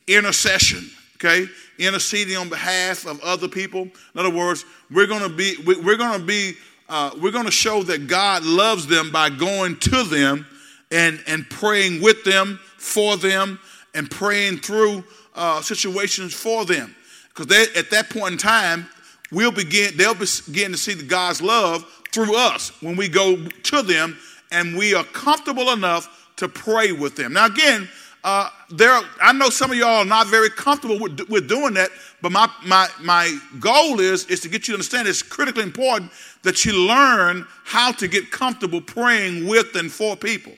[0.07, 1.45] intercession, okay?
[1.77, 3.81] Interceding on behalf of other people.
[3.81, 6.53] In other words, we're going to be, we're going to be,
[6.89, 10.45] uh, we're going to show that God loves them by going to them
[10.91, 13.59] and, and praying with them, for them,
[13.93, 15.03] and praying through
[15.35, 16.95] uh, situations for them.
[17.29, 18.87] Because at that point in time,
[19.31, 24.17] we'll begin, they'll begin to see God's love through us when we go to them
[24.51, 27.33] and we are comfortable enough to pray with them.
[27.33, 27.87] Now, again,
[28.23, 31.89] uh, there, I know some of y'all are not very comfortable with, with doing that,
[32.21, 36.11] but my, my, my goal is, is to get you to understand it's critically important
[36.43, 40.53] that you learn how to get comfortable praying with and for people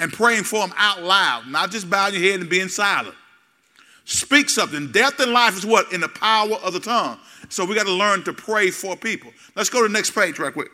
[0.00, 3.14] and praying for them out loud, not just bowing your head and being silent.
[4.06, 4.92] Speak something.
[4.92, 5.92] Death and life is what?
[5.92, 7.18] In the power of the tongue.
[7.48, 9.32] So we got to learn to pray for people.
[9.54, 10.70] Let's go to the next page right quick.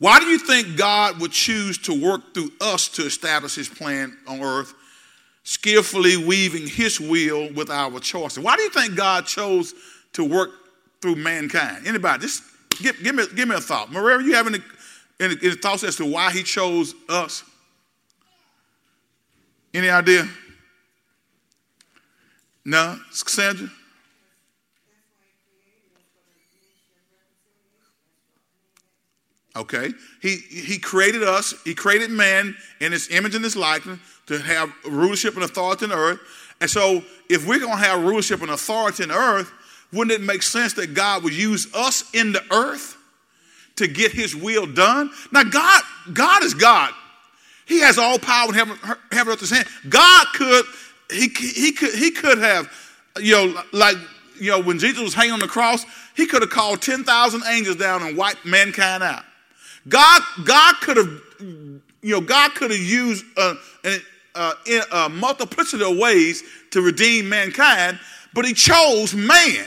[0.00, 4.16] Why do you think God would choose to work through us to establish his plan
[4.26, 4.72] on earth,
[5.44, 8.42] skillfully weaving his will with our choices?
[8.42, 9.74] Why do you think God chose
[10.14, 10.50] to work
[11.02, 11.86] through mankind?
[11.86, 12.22] Anybody?
[12.22, 12.42] Just
[12.80, 13.92] give, give, me, give me a thought.
[13.92, 14.60] Maria, you have any,
[15.20, 17.44] any, any thoughts as to why he chose us?
[19.74, 20.26] Any idea?
[22.64, 22.98] No?
[23.10, 23.70] Sandra?
[29.60, 29.92] Okay?
[30.22, 34.72] He, he created us, he created man in his image and his likeness to have
[34.88, 36.18] rulership and authority in earth.
[36.62, 39.52] And so, if we're going to have rulership and authority in earth,
[39.92, 42.96] wouldn't it make sense that God would use us in the earth
[43.76, 45.10] to get his will done?
[45.30, 46.92] Now, God, God is God.
[47.66, 48.78] He has all power in heaven,
[49.12, 49.66] heaven earth his hand.
[49.88, 50.64] God could,
[51.10, 52.72] he, he could, he could have,
[53.20, 53.96] you know, like,
[54.40, 55.84] you know, when Jesus was hanging on the cross,
[56.16, 59.24] he could have called 10,000 angels down and wiped mankind out.
[59.90, 63.98] God, God could have, you know, God could have used a, a,
[64.36, 67.98] a, a multiplicity of ways to redeem mankind,
[68.32, 69.66] but he chose man.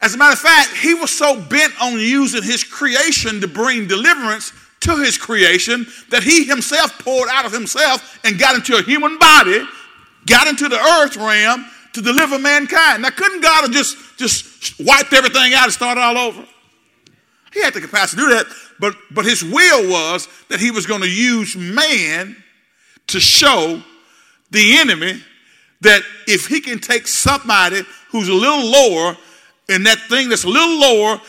[0.00, 3.86] As a matter of fact, he was so bent on using his creation to bring
[3.86, 8.82] deliverance to his creation that he himself poured out of himself and got into a
[8.82, 9.64] human body,
[10.26, 13.02] got into the earth realm to deliver mankind.
[13.02, 16.44] Now, couldn't God have just, just wiped everything out and started all over?
[17.52, 18.46] He had the capacity to do that,
[18.80, 22.36] but, but his will was that he was going to use man
[23.08, 23.82] to show
[24.50, 25.20] the enemy
[25.80, 29.16] that if he can take somebody who's a little lower
[29.68, 31.20] and that thing that's a little lower,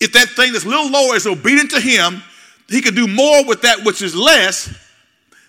[0.00, 2.22] if that thing that's a little lower is obedient to him,
[2.68, 4.74] he can do more with that which is less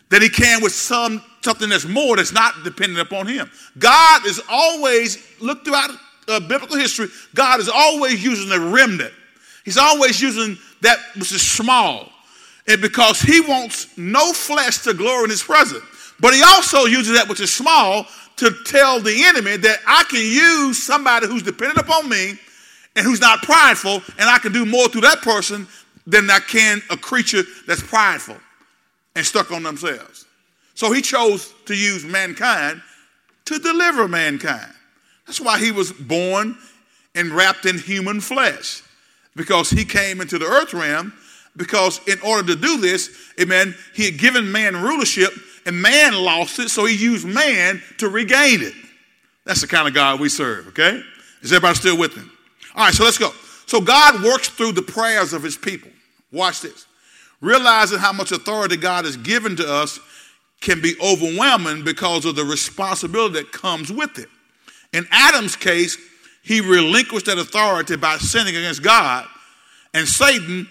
[0.09, 3.49] than he can with some something that's more that's not dependent upon him.
[3.77, 5.91] God is always, look throughout
[6.27, 9.13] uh, biblical history, God is always using a remnant
[9.65, 12.09] He's always using that which is small.
[12.67, 15.83] And because he wants no flesh to glory in his presence.
[16.19, 18.05] But he also uses that which is small
[18.37, 22.37] to tell the enemy that I can use somebody who's dependent upon me
[22.95, 25.67] and who's not prideful, and I can do more through that person
[26.05, 28.37] than I can a creature that's prideful
[29.15, 30.25] and stuck on themselves.
[30.73, 32.81] So he chose to use mankind
[33.45, 34.71] to deliver mankind.
[35.25, 36.57] That's why he was born
[37.15, 38.81] and wrapped in human flesh,
[39.35, 41.13] because he came into the earth realm.
[41.57, 45.33] Because in order to do this, amen, he had given man rulership
[45.65, 48.73] and man lost it, so he used man to regain it.
[49.45, 51.01] That's the kind of God we serve, okay?
[51.41, 52.23] Is everybody still with me?
[52.75, 53.31] All right, so let's go.
[53.65, 55.91] So God works through the prayers of his people.
[56.31, 56.85] Watch this.
[57.41, 59.99] Realizing how much authority God has given to us
[60.61, 64.27] can be overwhelming because of the responsibility that comes with it.
[64.93, 65.97] In Adam's case,
[66.41, 69.27] he relinquished that authority by sinning against God,
[69.93, 70.67] and Satan,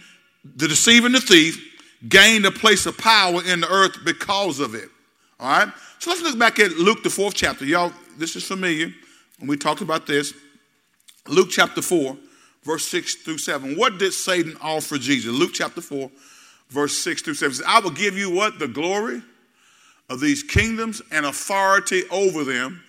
[0.57, 1.64] the deceiver and the thief,
[2.09, 4.88] gained a place of power in the earth because of it.
[5.40, 5.72] All right?
[5.98, 7.64] So let's look back at Luke, the fourth chapter.
[7.64, 8.92] Y'all, this is familiar
[9.38, 10.33] when we talked about this.
[11.26, 12.16] Luke chapter 4,
[12.62, 13.76] verse 6 through 7.
[13.76, 15.33] What did Satan offer Jesus?
[15.33, 16.11] Luke chapter 4,
[16.70, 18.59] verse 6 through 7 says, I will give you what?
[18.59, 19.22] The glory
[20.09, 22.83] of these kingdoms and authority over them,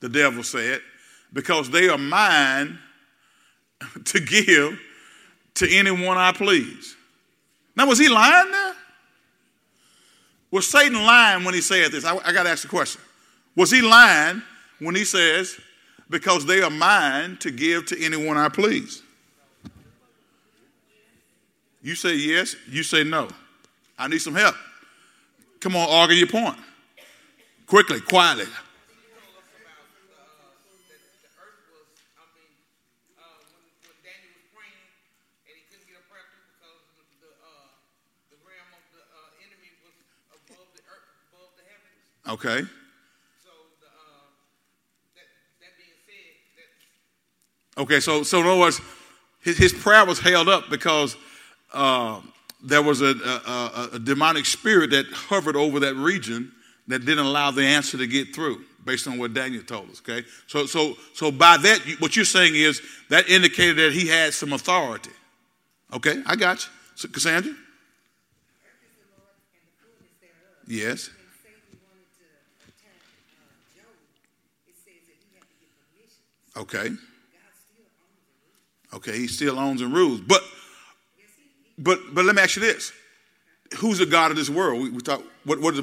[0.00, 0.80] the devil said,
[1.32, 2.78] because they are mine
[4.04, 4.78] to give
[5.54, 6.96] to anyone I please.
[7.76, 8.74] Now, was he lying there?
[10.50, 12.04] Was Satan lying when he said this?
[12.04, 13.00] I, I got to ask the question.
[13.54, 14.42] Was he lying
[14.80, 15.58] when he says,
[16.08, 19.02] because they are mine to give to anyone I please?
[21.82, 23.28] You say yes, you say no.
[23.98, 24.54] I need some help.
[25.60, 26.56] Come on, argue your point.
[27.66, 28.46] Quickly, quietly.
[42.30, 42.60] Okay.
[42.60, 43.90] So, uh,
[45.16, 45.26] that,
[45.58, 48.80] that being said, okay, so so in other words,
[49.40, 51.16] his, his prayer was held up because
[51.72, 52.20] uh,
[52.62, 56.52] there was a, a, a, demonic spirit that hovered over that region
[56.86, 60.00] that didn't allow the answer to get through, based on what Daniel told us.
[60.00, 64.34] Okay, so so so by that, what you're saying is that indicated that he had
[64.34, 65.10] some authority.
[65.92, 67.54] Okay, I got you, so, Cassandra.
[70.68, 71.10] Yes.
[76.56, 76.90] Okay.
[78.92, 80.20] Okay, he still owns and rules.
[80.20, 80.42] But
[81.78, 82.92] but but let me ask you this.
[83.78, 84.82] Who's the God of this world?
[84.82, 85.00] We, we
[85.44, 85.82] what what is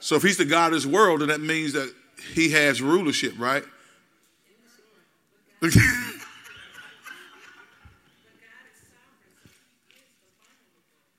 [0.00, 1.94] so if he's the God of this world, then that means that
[2.34, 3.62] he has rulership, right?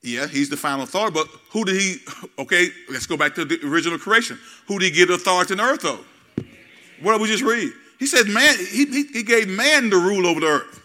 [0.01, 1.13] yeah, he's the final authority.
[1.13, 1.99] But who did he?
[2.37, 4.37] Okay, let's go back to the original creation.
[4.67, 6.03] Who did he give authority on earth, though?
[7.01, 7.71] What did we just read?
[8.03, 10.81] He said, man, he, he gave man the rule over the earth.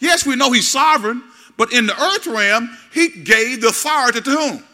[0.00, 1.22] Yes, we know he's sovereign,
[1.56, 4.64] but in the earth realm, he gave the authority to whom?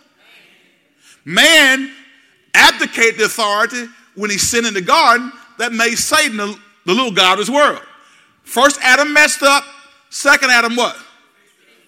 [1.27, 1.93] Man
[2.55, 7.13] abdicated the authority when he sinned in the garden that made Satan the, the little
[7.13, 7.83] God of this world.
[8.45, 9.63] First Adam messed up,
[10.09, 10.97] second Adam what?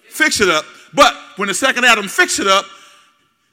[0.09, 0.63] Fix it up.
[0.93, 2.65] But when the second Adam fixed it up,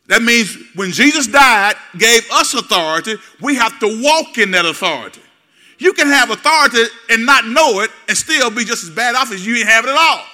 [0.09, 5.23] that means when Jesus died, gave us authority, we have to walk in that authority.
[5.79, 9.33] You can have authority and not know it and still be just as bad off
[9.33, 10.25] as you ain't have it at all.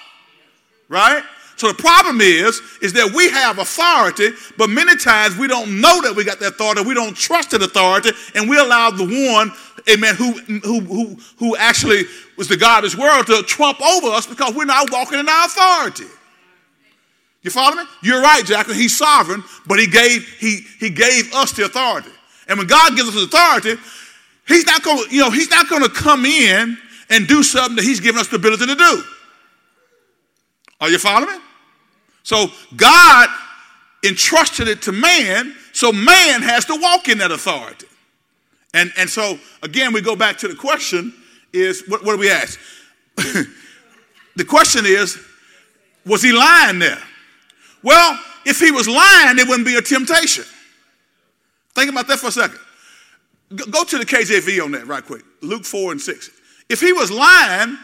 [0.89, 1.23] Right?
[1.57, 6.03] So the problem is, is that we have authority, but many times we don't know
[6.03, 6.83] that we got that authority.
[6.83, 9.53] We don't trust that authority, and we allow the one,
[9.89, 12.05] amen, who who who who actually
[12.37, 15.29] was the God of this world to trump over us because we're not walking in
[15.29, 16.07] our authority.
[17.43, 17.85] You follow me?
[18.03, 18.79] You're right, Jacqueline.
[18.79, 22.11] He's sovereign, but he gave he he gave us the authority.
[22.49, 23.81] And when God gives us authority,
[24.47, 26.77] He's not going you know, he's not going to come in
[27.11, 29.03] and do something that he's given us the ability to do.
[30.81, 31.41] Are you following?
[32.23, 33.29] So God
[34.05, 37.87] entrusted it to man, so man has to walk in that authority.
[38.75, 41.15] And, and so, again, we go back to the question
[41.53, 42.59] is, what, what do we ask?
[43.17, 45.19] the question is,
[46.05, 47.03] was he lying there?
[47.83, 50.45] Well, if he was lying, it wouldn't be a temptation.
[51.75, 52.59] Think about that for a second.
[53.57, 55.25] Go to the KJV on that right quick.
[55.43, 56.31] Luke 4 and 6.
[56.69, 57.77] If he was lying,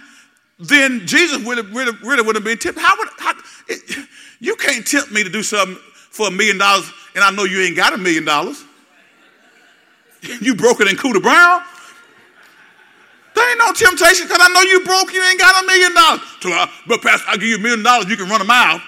[0.58, 2.80] then Jesus would have, really, would have been tempted.
[2.80, 3.34] How would how,
[3.68, 4.06] it,
[4.40, 5.76] you can't tempt me to do something
[6.10, 8.64] for a million dollars, and I know you ain't got a million dollars.
[10.40, 11.62] You broke it in Cooter Brown.
[13.34, 16.20] There ain't no temptation because I know you broke, you ain't got a million dollars.
[16.44, 18.82] Uh, but Pastor, I'll give you a million dollars, you can run a mile.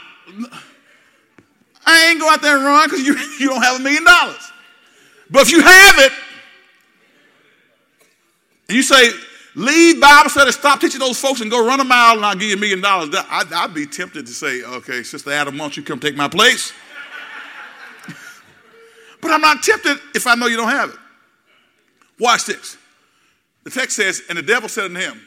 [1.86, 4.52] I ain't go out there and run because you, you don't have a million dollars.
[5.30, 6.12] But if you have it,
[8.72, 9.10] you say,
[9.54, 12.48] leave Bible study, stop teaching those folks and go run a mile and I'll give
[12.48, 15.76] you a million dollars, I'd, I'd be tempted to say, okay, Sister Adam, why don't
[15.76, 16.72] you come take my place?
[19.20, 20.96] but I'm not tempted if I know you don't have it.
[22.18, 22.76] Watch this.
[23.64, 25.20] The text says, and the devil said unto him,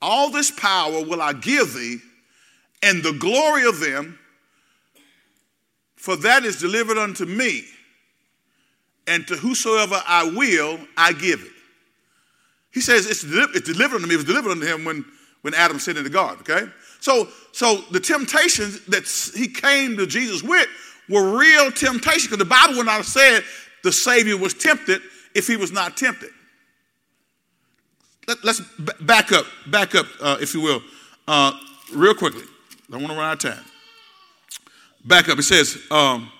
[0.00, 1.98] All this power will I give thee,
[2.82, 4.18] and the glory of them,
[5.96, 7.64] for that is delivered unto me,
[9.06, 11.52] and to whosoever I will, I give it.
[12.72, 14.14] He says it's, it's delivered unto me.
[14.14, 15.04] It was delivered unto him when,
[15.42, 16.70] when Adam sinned in the garden, okay?
[17.00, 20.68] So, so the temptations that he came to Jesus with
[21.08, 23.42] were real temptations because the Bible would not have said
[23.82, 25.02] the Savior was tempted
[25.34, 26.30] if he was not tempted.
[28.28, 28.60] Let, us
[29.00, 30.82] back up, back up, uh, if you will,
[31.26, 31.52] uh,
[31.92, 32.42] real quickly.
[32.42, 33.64] I don't want to run out of time.
[35.04, 35.38] Back up.
[35.38, 36.30] It says, um,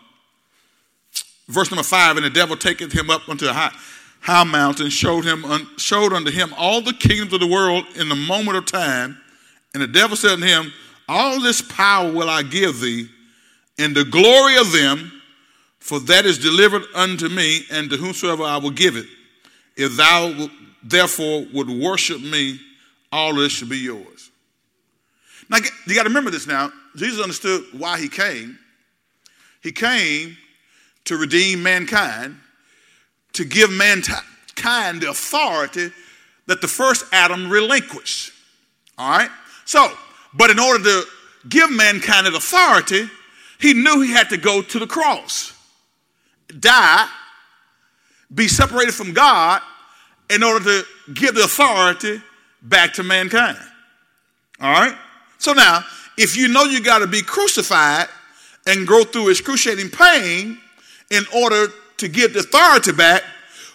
[1.48, 3.74] verse number five, and the devil taketh him up unto a high,
[4.20, 5.44] high mountain, showed him,
[5.76, 9.18] showed unto him all the kingdoms of the world in the moment of time.
[9.74, 10.72] And the devil said unto him,
[11.08, 13.08] All this power will I give thee,
[13.78, 15.12] and the glory of them,
[15.78, 19.06] for that is delivered unto me, and to whomsoever I will give it.
[19.76, 20.48] If thou
[20.82, 22.60] therefore would worship me,
[23.12, 24.30] all this should be yours.
[25.48, 26.72] Now, you got to remember this now.
[26.96, 28.58] Jesus understood why he came.
[29.62, 30.36] He came
[31.04, 32.36] to redeem mankind,
[33.40, 35.90] to give mankind the authority
[36.44, 38.34] that the first Adam relinquished.
[38.98, 39.30] All right?
[39.64, 39.90] So,
[40.34, 41.04] but in order to
[41.48, 43.08] give mankind that authority,
[43.58, 45.54] he knew he had to go to the cross,
[46.58, 47.08] die,
[48.34, 49.62] be separated from God,
[50.28, 52.20] in order to give the authority
[52.60, 53.56] back to mankind.
[54.60, 54.94] All right?
[55.38, 55.82] So now,
[56.18, 58.08] if you know you got to be crucified
[58.66, 60.58] and go through excruciating pain
[61.10, 61.68] in order
[62.00, 63.22] to get the authority back,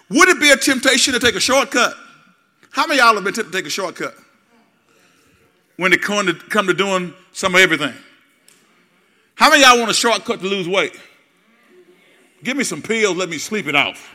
[0.10, 1.96] would it be a temptation to take a shortcut?
[2.72, 4.16] How many y'all have been tempted to take a shortcut
[5.78, 7.94] when it come to, come to doing some of everything?
[9.36, 11.00] How many y'all want a shortcut to lose weight?
[12.44, 14.14] Give me some pills, let me sleep it off.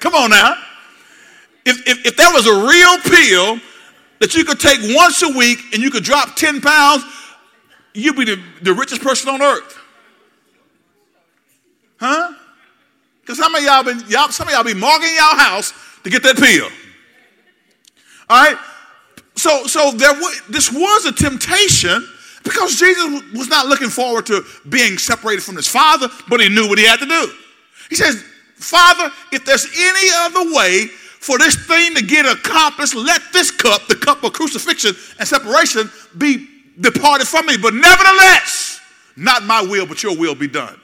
[0.00, 0.54] Come on now.
[1.64, 3.60] If, if, if there was a real pill
[4.18, 7.04] that you could take once a week and you could drop 10 pounds,
[7.94, 9.78] you'd be the, the richest person on earth.
[12.04, 12.34] Huh?
[13.22, 16.22] Because some of y'all been y'all, some of y'all be marking y'all house to get
[16.22, 16.68] that pill.
[18.28, 18.58] All right?
[19.36, 20.12] So so there
[20.50, 22.06] this was a temptation
[22.42, 26.68] because Jesus was not looking forward to being separated from his father, but he knew
[26.68, 27.32] what he had to do.
[27.88, 28.22] He says,
[28.56, 33.86] Father, if there's any other way for this thing to get accomplished, let this cup,
[33.86, 36.46] the cup of crucifixion and separation, be
[36.78, 37.56] departed from me.
[37.56, 38.78] But nevertheless,
[39.16, 40.78] not my will, but your will be done.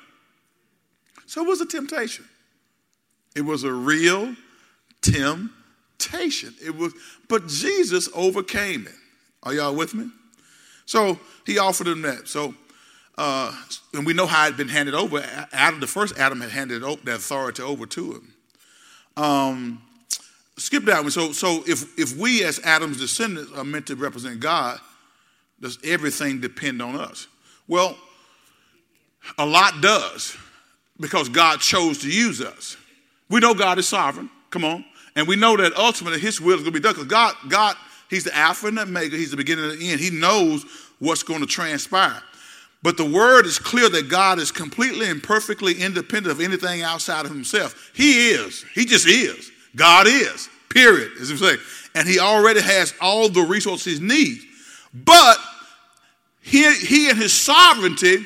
[1.30, 2.24] So it was a temptation.
[3.36, 4.34] It was a real
[5.00, 6.52] temptation.
[6.60, 6.92] It was,
[7.28, 8.96] but Jesus overcame it.
[9.44, 10.10] Are y'all with me?
[10.86, 12.26] So he offered them that.
[12.26, 12.52] So
[13.16, 13.54] uh,
[13.94, 15.24] and we know how it had been handed over.
[15.52, 18.34] Adam, the first Adam had handed over, that authority over to him.
[19.16, 19.82] Um,
[20.56, 21.08] skip down.
[21.12, 24.80] So, so if, if we as Adam's descendants are meant to represent God,
[25.60, 27.28] does everything depend on us?
[27.68, 27.96] Well,
[29.38, 30.36] a lot does
[31.00, 32.76] because God chose to use us.
[33.28, 34.28] We know God is sovereign.
[34.50, 34.84] Come on.
[35.16, 37.76] And we know that ultimately his will is going to be done because God, God,
[38.08, 39.16] he's the Alpha and the Omega.
[39.16, 40.00] He's the beginning and the end.
[40.00, 40.64] He knows
[40.98, 42.22] what's going to transpire.
[42.82, 47.26] But the word is clear that God is completely and perfectly independent of anything outside
[47.26, 47.90] of himself.
[47.94, 48.64] He is.
[48.74, 49.50] He just is.
[49.76, 50.48] God is.
[50.70, 51.12] Period.
[51.20, 51.56] As we say.
[51.94, 54.44] And he already has all the resources he needs.
[54.94, 55.36] But
[56.40, 58.24] he, he and his sovereignty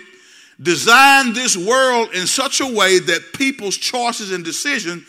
[0.60, 5.04] designed this world in such a way that people's choices and decisions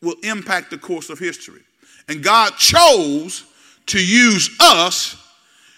[0.00, 1.62] will impact the course of history.
[2.08, 3.44] And God chose
[3.86, 5.16] to use us.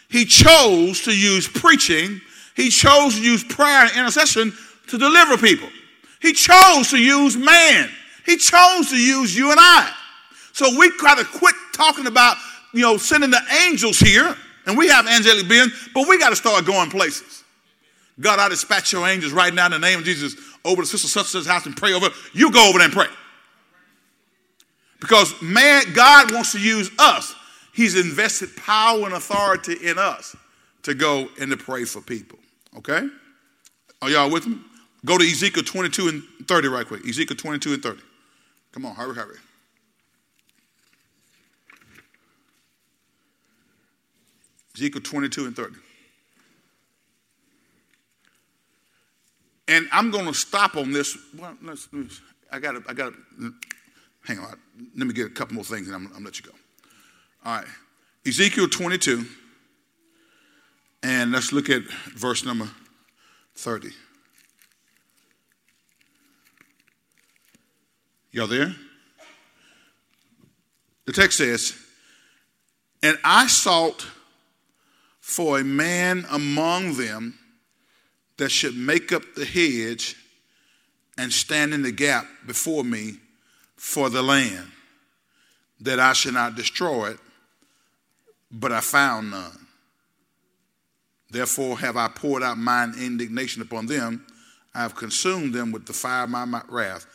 [0.09, 2.21] He chose to use preaching
[2.57, 4.53] he chose to use prayer and intercession
[4.89, 5.69] to deliver people.
[6.23, 7.91] He chose to use man.
[8.25, 9.93] He chose to use you and I.
[10.53, 12.39] So we got to quit talking about,
[12.73, 16.37] you know, sending the angels here, and we have angelic beings, but we got to
[16.37, 17.45] start going places.
[18.19, 21.09] God, I dispatch your angels right now in the name of Jesus over the sister
[21.09, 22.09] such such house and pray over.
[22.33, 23.09] You go over there and pray.
[25.01, 27.35] Because man, God wants to use us.
[27.75, 30.35] He's invested power and authority in us
[30.85, 32.39] to go and to pray for people.
[32.79, 33.07] Okay?
[34.01, 34.59] Are y'all with me?
[35.05, 37.07] Go to Ezekiel 22 and 30 right quick.
[37.07, 38.01] Ezekiel 22 and 30.
[38.73, 39.37] Come on, hurry, hurry.
[44.75, 45.75] Ezekiel 22 and 30.
[49.69, 51.17] And I'm going to stop on this.
[51.39, 52.21] Well, let's, let's
[52.53, 53.15] I got I got
[54.27, 54.55] hang on.
[54.95, 56.53] Let me get a couple more things and I'm, I'm going to let you go.
[57.47, 57.67] All right.
[58.27, 59.25] Ezekiel 22.
[61.03, 61.83] And let's look at
[62.15, 62.69] verse number
[63.55, 63.89] 30.
[68.33, 68.75] Y'all there?
[71.07, 71.75] The text says,
[73.03, 74.07] And I sought
[75.21, 77.39] for a man among them
[78.39, 80.17] that should make up the hedge
[81.19, 83.15] and stand in the gap before me
[83.77, 84.71] for the land,
[85.81, 87.19] that I should not destroy it,
[88.51, 89.67] but I found none.
[91.31, 94.25] Therefore have I poured out mine indignation upon them.
[94.75, 97.07] I have consumed them with the fire of my wrath.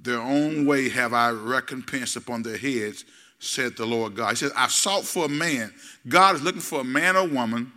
[0.00, 3.04] Their own way have I recompensed upon their heads,
[3.38, 4.30] said the Lord God.
[4.30, 5.72] He says, I sought for a man.
[6.06, 7.72] God is looking for a man or woman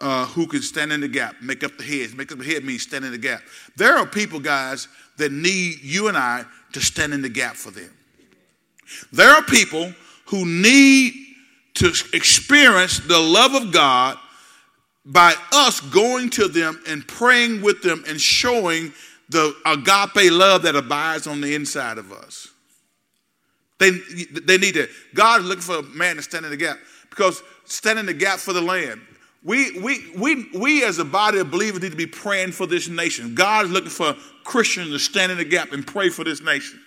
[0.00, 2.14] uh, who can stand in the gap, make up the heads.
[2.14, 3.42] Make up the head means stand in the gap.
[3.76, 4.88] There are people, guys,
[5.18, 7.90] that need you and I to stand in the gap for them.
[9.12, 9.92] There are people
[10.26, 11.14] who need
[11.74, 14.18] to experience the love of God
[15.04, 18.92] by us going to them and praying with them and showing
[19.28, 22.48] the agape love that abides on the inside of us.
[23.78, 26.78] They, they need to, God is looking for a man to stand in the gap
[27.08, 29.00] because stand in the gap for the land.
[29.42, 32.88] We, we, we, we as a body of believers need to be praying for this
[32.88, 33.34] nation.
[33.34, 34.14] God is looking for
[34.44, 36.78] Christians to stand in the gap and pray for this nation.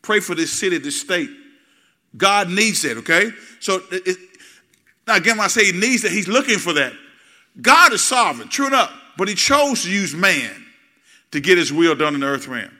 [0.00, 1.28] Pray for this city, this state.
[2.16, 3.30] God needs it, okay?
[3.58, 4.16] So it,
[5.06, 6.92] now again, when I say he needs it, he's looking for that.
[7.60, 10.50] God is sovereign, true enough, but he chose to use man
[11.32, 12.70] to get his will done in the earth realm.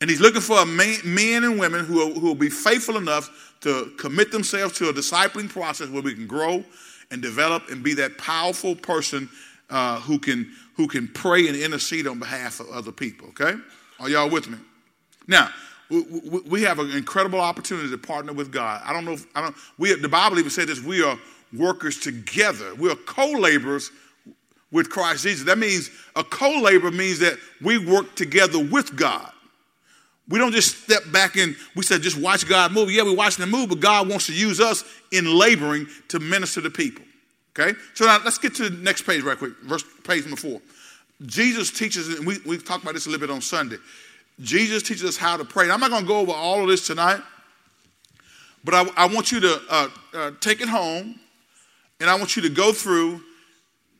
[0.00, 3.92] And he's looking for man, men and women who, who will be faithful enough to
[3.98, 6.64] commit themselves to a discipling process where we can grow
[7.12, 9.28] and develop and be that powerful person
[9.70, 13.54] uh, who, can, who can pray and intercede on behalf of other people, okay?
[14.00, 14.58] Are y'all with me?
[15.28, 15.50] Now,
[15.90, 18.82] we, have an incredible opportunity to partner with God.
[18.84, 21.18] I don't know if, I don't, we, the Bible even said this, we are
[21.56, 22.74] workers together.
[22.74, 23.90] We are co-laborers
[24.70, 25.44] with Christ Jesus.
[25.44, 29.31] That means a co-laborer means that we work together with God.
[30.28, 32.90] We don't just step back and we said just watch God move.
[32.90, 36.60] Yeah, we're watching Him move, but God wants to use us in laboring to minister
[36.62, 37.04] to people.
[37.58, 37.76] Okay?
[37.94, 39.52] So now let's get to the next page right quick.
[39.62, 40.60] Verse page number four.
[41.26, 43.76] Jesus teaches, and we, we talked about this a little bit on Sunday.
[44.40, 45.70] Jesus teaches us how to pray.
[45.70, 47.20] I'm not going to go over all of this tonight,
[48.64, 51.18] but I, I want you to uh, uh, take it home
[52.00, 53.20] and I want you to go through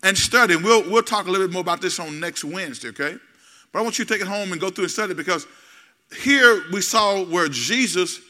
[0.02, 0.54] and study.
[0.54, 3.16] And we'll, we'll talk a little bit more about this on next Wednesday, okay?
[3.72, 5.46] But I want you to take it home and go through and study because
[6.20, 8.20] here we saw where Jesus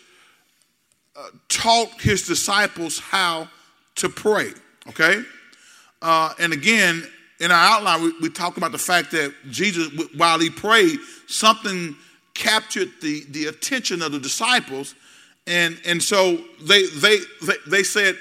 [1.17, 3.49] uh, taught his disciples how
[3.97, 4.51] to pray,
[4.89, 5.23] okay?
[6.01, 7.07] Uh, and again,
[7.41, 11.97] in our outline, we, we talk about the fact that Jesus, while he prayed, something
[12.35, 14.95] captured the, the attention of the disciples.
[15.47, 18.17] And, and so they, they, they, they said,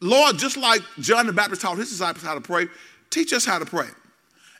[0.00, 2.66] Lord, just like John the Baptist taught his disciples how to pray,
[3.10, 3.88] teach us how to pray.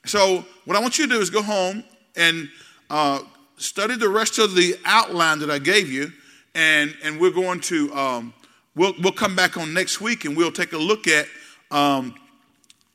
[0.06, 1.84] So, what I want you to do is go home
[2.16, 2.48] and
[2.88, 3.20] uh,
[3.56, 6.12] study the rest of the outline that I gave you,
[6.54, 8.34] and, and we're going to, um,
[8.74, 11.26] we'll, we'll come back on next week and we'll take a look at
[11.70, 12.14] um,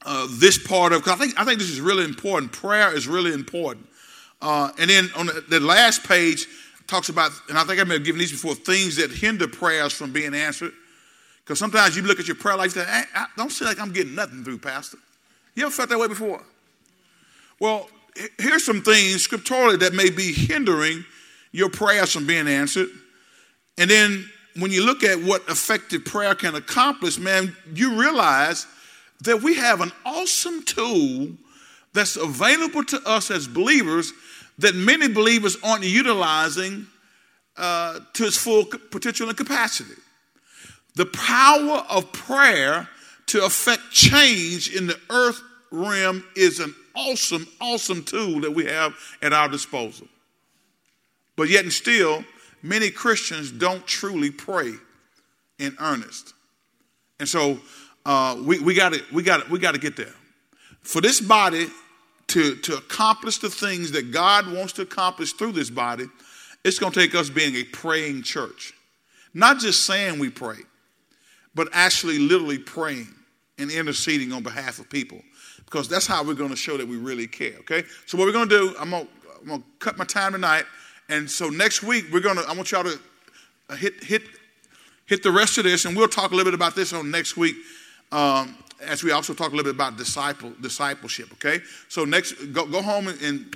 [0.06, 2.52] uh, this part of, I think, I think this is really important.
[2.52, 3.88] Prayer is really important.
[4.42, 6.48] Uh, and then on the, last page
[6.88, 9.94] talks about, and I think I may have given these before, things that hinder prayers
[9.94, 10.74] from being answered.
[11.44, 13.80] Because sometimes you look at your prayer life and say, I, I don't feel like
[13.80, 14.98] I'm getting nothing through, Pastor.
[15.56, 16.42] You ever felt that way before?
[17.60, 17.90] Well,
[18.40, 21.06] here's some things scripturally that may be hindering
[21.52, 22.88] your prayers from being answered.
[23.78, 28.68] And then when you look at what effective prayer can accomplish, man, you realize
[29.22, 31.30] that we have an awesome tool
[31.94, 34.12] that's available to us as believers
[34.58, 36.88] that many believers aren't utilizing
[37.58, 39.94] uh, to its full potential and capacity.
[40.96, 42.88] The power of prayer
[43.28, 45.42] to affect change in the earth
[45.72, 50.08] realm is an awesome, awesome tool that we have at our disposal.
[51.36, 52.24] But yet, and still,
[52.62, 54.74] many Christians don't truly pray
[55.60, 56.34] in earnest.
[57.20, 57.60] And so
[58.06, 60.14] uh, we, we got we got we got to get there.
[60.82, 61.68] For this body
[62.28, 66.06] to, to accomplish the things that God wants to accomplish through this body,
[66.64, 68.74] it's going to take us being a praying church.
[69.34, 70.60] Not just saying we pray,
[71.54, 73.14] but actually literally praying
[73.58, 75.22] and interceding on behalf of people
[75.72, 77.54] because that's how we're going to show that we really care.
[77.60, 77.84] Okay.
[78.06, 79.08] So what we're going to do, I'm going
[79.46, 80.66] to, cut my time tonight,
[81.10, 82.44] and so next week we're going to.
[82.44, 84.22] I want y'all to hit hit
[85.08, 87.38] hit the rest of this, and we'll talk a little bit about this on next
[87.38, 87.56] week.
[88.12, 88.56] um,
[88.86, 91.32] as we also talk a little bit about disciple discipleship.
[91.34, 91.60] Okay,
[91.90, 93.56] so next go, go home and, and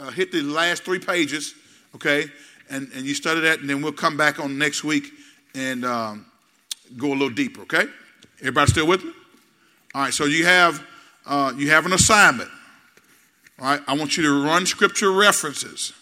[0.00, 1.54] uh, hit the last three pages.
[1.94, 2.24] Okay,
[2.70, 5.10] and and you study that, and then we'll come back on next week
[5.54, 6.24] and um,
[6.96, 7.62] go a little deeper.
[7.62, 7.84] Okay,
[8.40, 9.12] everybody still with me?
[9.98, 10.80] All right, so you have
[11.26, 12.48] uh, you have an assignment.
[13.58, 15.92] All right, I want you to run scripture references.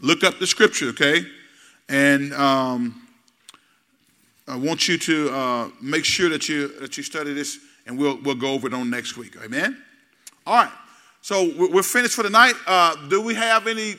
[0.00, 1.26] Look up the scripture, okay?
[1.88, 3.02] And um,
[4.46, 8.20] I want you to uh, make sure that you that you study this, and we'll
[8.22, 9.34] we'll go over it on next week.
[9.44, 9.82] Amen.
[10.46, 10.72] All right.
[11.22, 12.54] So we're finished for the night.
[12.68, 13.96] Uh, do we have any?